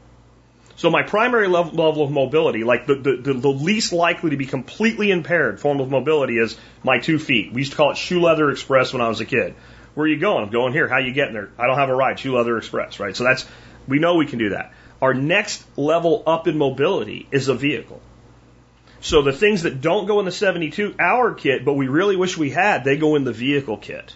[0.76, 4.48] So my primary level, level of mobility, like the, the, the, least likely to be
[4.48, 7.54] completely impaired form of mobility is my two feet.
[7.54, 9.54] We used to call it shoe leather express when I was a kid.
[9.94, 10.44] Where are you going?
[10.44, 10.88] I'm going here.
[10.88, 11.50] How you getting there?
[11.58, 12.20] I don't have a ride.
[12.20, 13.16] Shoe leather express, right?
[13.16, 13.46] So that's,
[13.88, 14.74] we know we can do that.
[15.02, 18.02] Our next level up in mobility is a vehicle.
[19.02, 22.38] So the things that don't go in the 72 hour kit, but we really wish
[22.38, 24.16] we had, they go in the vehicle kit.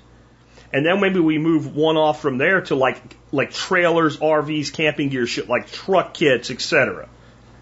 [0.71, 3.01] And then maybe we move one off from there to like
[3.31, 7.09] like trailers, RVs, camping gear, shit like truck kits, etc.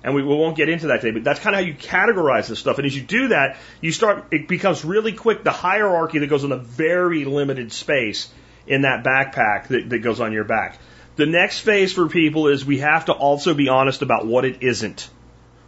[0.06, 2.48] And we, we won't get into that today, but that's kind of how you categorize
[2.48, 2.78] this stuff.
[2.78, 6.44] And as you do that, you start it becomes really quick the hierarchy that goes
[6.44, 8.32] in a very limited space
[8.68, 10.78] in that backpack that, that goes on your back.
[11.16, 14.62] The next phase for people is we have to also be honest about what it
[14.62, 15.10] isn't.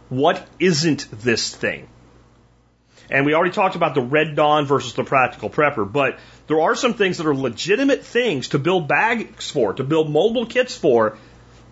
[0.08, 1.88] What isn't this thing?
[3.10, 6.76] And we already talked about the Red Dawn versus the Practical Prepper, but there are
[6.76, 11.18] some things that are legitimate things to build bags for, to build mobile kits for,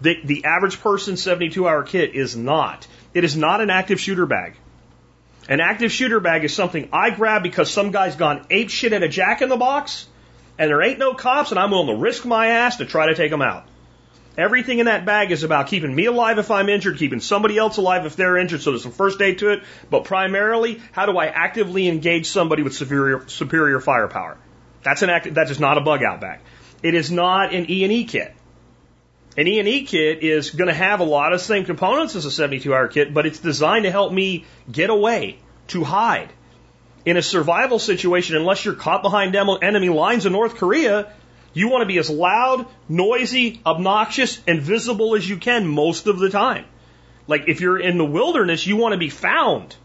[0.03, 2.87] that the average person 72 hour kit is not.
[3.15, 4.55] It is not an active shooter bag.
[5.49, 9.03] An active shooter bag is something I grab because some guy's gone ape shit at
[9.03, 10.07] a jack in the box,
[10.59, 13.15] and there ain't no cops, and I'm willing to risk my ass to try to
[13.15, 13.67] take them out.
[14.37, 17.79] Everything in that bag is about keeping me alive if I'm injured, keeping somebody else
[17.79, 21.17] alive if they're injured, so there's some first aid to it, but primarily, how do
[21.17, 24.37] I actively engage somebody with superior, superior firepower?
[24.83, 26.41] That's an act, that is not a bug out bag.
[26.83, 28.36] It is not an E&E kit.
[29.37, 32.31] An E&E kit is going to have a lot of the same components as a
[32.31, 35.39] 72 hour kit, but it's designed to help me get away,
[35.69, 36.31] to hide.
[37.05, 41.13] In a survival situation, unless you're caught behind enemy lines in North Korea,
[41.53, 46.19] you want to be as loud, noisy, obnoxious, and visible as you can most of
[46.19, 46.65] the time.
[47.27, 49.77] Like if you're in the wilderness, you want to be found.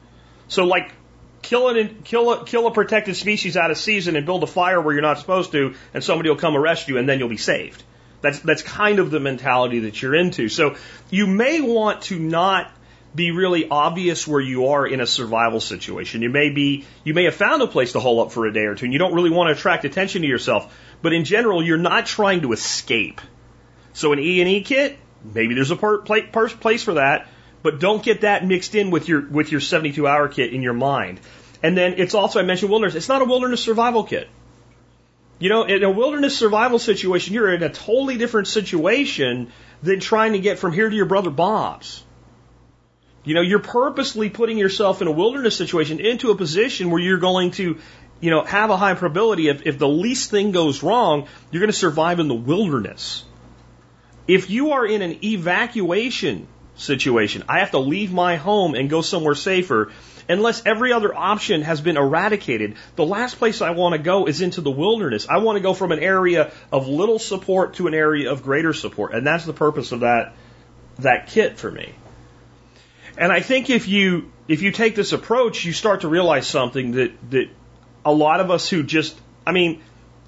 [0.47, 0.93] So like
[1.41, 4.79] kill it kill a, kill a protected species out of season and build a fire
[4.79, 7.37] where you're not supposed to, and somebody will come arrest you, and then you'll be
[7.37, 7.83] saved.
[8.21, 10.49] That's that's kind of the mentality that you're into.
[10.49, 10.75] So
[11.09, 12.71] you may want to not
[13.13, 16.21] be really obvious where you are in a survival situation.
[16.21, 18.65] You may be you may have found a place to hole up for a day
[18.65, 20.73] or two, and you don't really want to attract attention to yourself.
[21.01, 23.21] But in general, you're not trying to escape.
[23.93, 27.27] So an E and E kit, maybe there's a per, per, place for that,
[27.63, 30.73] but don't get that mixed in with your with your 72 hour kit in your
[30.73, 31.19] mind.
[31.63, 32.95] And then it's also I mentioned wilderness.
[32.95, 34.29] It's not a wilderness survival kit.
[35.41, 39.51] You know, in a wilderness survival situation, you're in a totally different situation
[39.81, 42.03] than trying to get from here to your brother Bob's.
[43.23, 47.17] You know, you're purposely putting yourself in a wilderness situation into a position where you're
[47.17, 47.79] going to
[48.19, 51.71] you know, have a high probability if, if the least thing goes wrong, you're going
[51.71, 53.25] to survive in the wilderness.
[54.27, 59.01] If you are in an evacuation situation, I have to leave my home and go
[59.01, 59.91] somewhere safer.
[60.29, 64.41] Unless every other option has been eradicated, the last place I want to go is
[64.41, 65.27] into the wilderness.
[65.29, 68.73] I want to go from an area of little support to an area of greater
[68.73, 69.13] support.
[69.13, 70.33] And that's the purpose of that,
[70.99, 71.93] that kit for me.
[73.17, 76.91] And I think if you, if you take this approach, you start to realize something
[76.93, 77.49] that, that
[78.05, 79.81] a lot of us who just, I mean,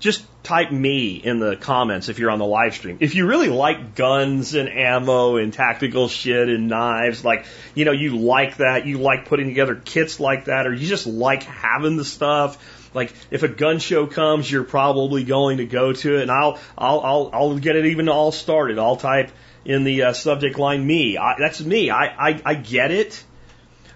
[0.03, 2.97] just type me in the comments if you're on the live stream.
[2.99, 7.93] If you really like guns and ammo and tactical shit and knives, like, you know,
[7.93, 11.95] you like that, you like putting together kits like that, or you just like having
[11.95, 12.91] the stuff.
[12.93, 16.59] Like, if a gun show comes, you're probably going to go to it, and I'll,
[16.77, 18.79] I'll, I'll, I'll get it even all started.
[18.79, 19.31] I'll type
[19.63, 21.17] in the uh, subject line me.
[21.17, 21.89] I, that's me.
[21.89, 23.23] I, I, I get it.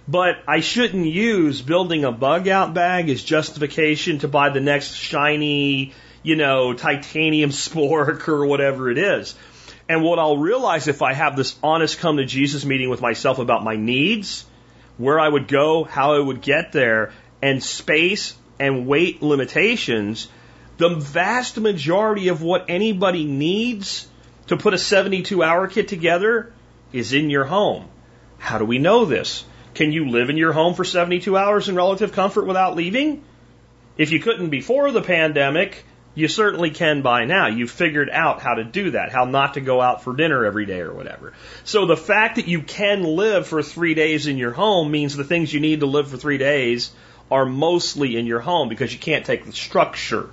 [0.08, 4.94] But I shouldn't use building a bug out bag as justification to buy the next
[4.94, 5.94] shiny,
[6.24, 9.36] you know, titanium spork or whatever it is.
[9.90, 13.40] And what I'll realize if I have this honest come to Jesus meeting with myself
[13.40, 14.46] about my needs,
[14.98, 20.28] where I would go, how I would get there, and space and weight limitations,
[20.78, 24.08] the vast majority of what anybody needs
[24.48, 26.54] to put a 72 hour kit together
[26.92, 27.88] is in your home.
[28.38, 29.44] How do we know this?
[29.78, 33.24] Can you live in your home for 72 hours in relative comfort without leaving?
[33.96, 35.86] If you couldn't before the pandemic,
[36.16, 37.46] you certainly can by now.
[37.46, 40.66] You've figured out how to do that, how not to go out for dinner every
[40.66, 41.34] day or whatever.
[41.64, 45.24] So the fact that you can live for three days in your home means the
[45.24, 46.90] things you need to live for three days
[47.30, 50.28] are mostly in your home because you can't take the structure,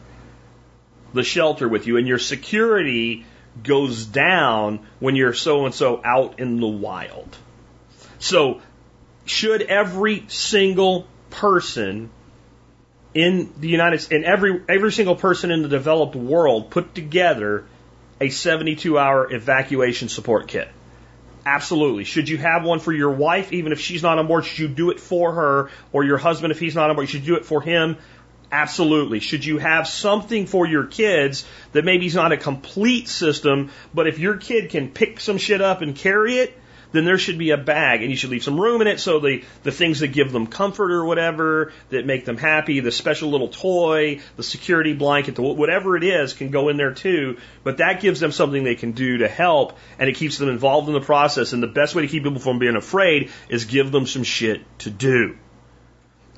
[1.12, 3.26] the shelter with you, and your security
[3.62, 7.36] goes down when you're so and so out in the wild.
[8.18, 8.62] So
[9.24, 12.10] should every single person
[13.14, 17.64] in the United States, and every, every single person in the developed world put together
[18.20, 20.68] a 72 hour evacuation support kit?
[21.46, 22.04] Absolutely.
[22.04, 24.46] Should you have one for your wife, even if she's not on board?
[24.46, 25.70] Should you do it for her?
[25.92, 27.98] Or your husband, if he's not on board, should you do it for him?
[28.50, 29.20] Absolutely.
[29.20, 34.06] Should you have something for your kids that maybe is not a complete system, but
[34.06, 36.58] if your kid can pick some shit up and carry it,
[36.94, 39.18] then there should be a bag and you should leave some room in it so
[39.18, 43.30] the, the things that give them comfort or whatever, that make them happy, the special
[43.30, 47.36] little toy, the security blanket, the, whatever it is can go in there too.
[47.64, 50.86] But that gives them something they can do to help and it keeps them involved
[50.86, 51.52] in the process.
[51.52, 54.62] And the best way to keep people from being afraid is give them some shit
[54.80, 55.36] to do.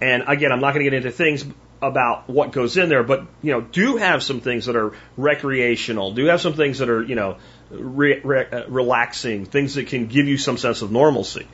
[0.00, 1.44] And again, I'm not going to get into things
[1.82, 6.12] about what goes in there, but you know, do have some things that are recreational.
[6.12, 7.36] Do have some things that are you know
[7.70, 11.47] re- re- uh, relaxing, things that can give you some sense of normalcy.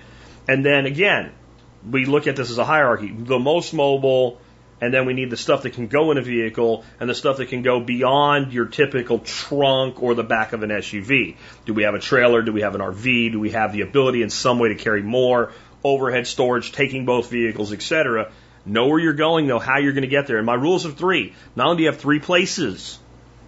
[0.49, 1.33] And then again,
[1.89, 3.13] we look at this as a hierarchy.
[3.13, 4.41] The most mobile,
[4.81, 7.37] and then we need the stuff that can go in a vehicle and the stuff
[7.39, 11.37] that can go beyond your typical trunk or the back of an SUV.
[11.65, 12.43] Do we have a trailer?
[12.43, 13.33] Do we have an RV?
[13.33, 15.53] Do we have the ability in some way to carry more?
[15.85, 18.31] Overhead storage, taking both vehicles, etc.
[18.65, 20.37] Know where you're going, know how you're going to get there.
[20.37, 21.35] And my rules of three.
[21.57, 22.99] Not only do you have three places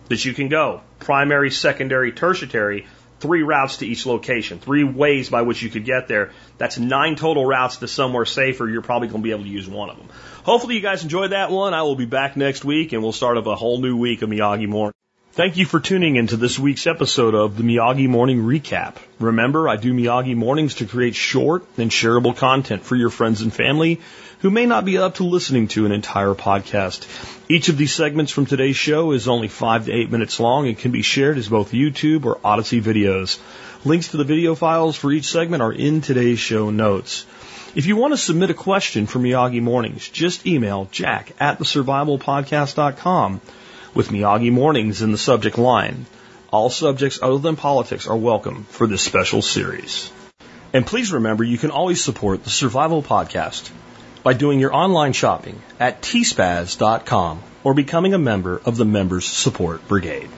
[0.09, 2.87] that you can go, primary, secondary, tertiary,
[3.21, 6.33] three routes to each location, three ways by which you could get there.
[6.59, 8.69] That's nine total routes to somewhere safer.
[8.69, 10.09] You're probably going to be able to use one of them.
[10.45, 11.73] Hopefully you guys enjoyed that one.
[11.73, 14.29] I will be back next week and we'll start up a whole new week of
[14.29, 14.93] Miyagi Morning.
[15.33, 18.99] Thank you for tuning into this week's episode of the Miyagi Morning Recap.
[19.19, 23.53] Remember, I do Miyagi Mornings to create short and shareable content for your friends and
[23.53, 24.01] family
[24.45, 27.07] who may not be up to listening to an entire podcast.
[27.49, 30.79] Each of these segments from today's show is only five to eight minutes long and
[30.79, 33.39] can be shared as both YouTube or Odysee videos.
[33.87, 37.25] Links to the video files for each segment are in today's show notes.
[37.75, 43.41] If you want to submit a question for Miyagi Mornings, just email jack at thesurvivalpodcast.com
[43.95, 46.05] with Miyagi Mornings in the subject line.
[46.51, 50.13] All subjects other than politics are welcome for this special series.
[50.75, 53.71] And please remember you can always support the Survival Podcast
[54.25, 59.87] by doing your online shopping at tspaz.com or becoming a member of the Members Support
[59.87, 60.31] Brigade.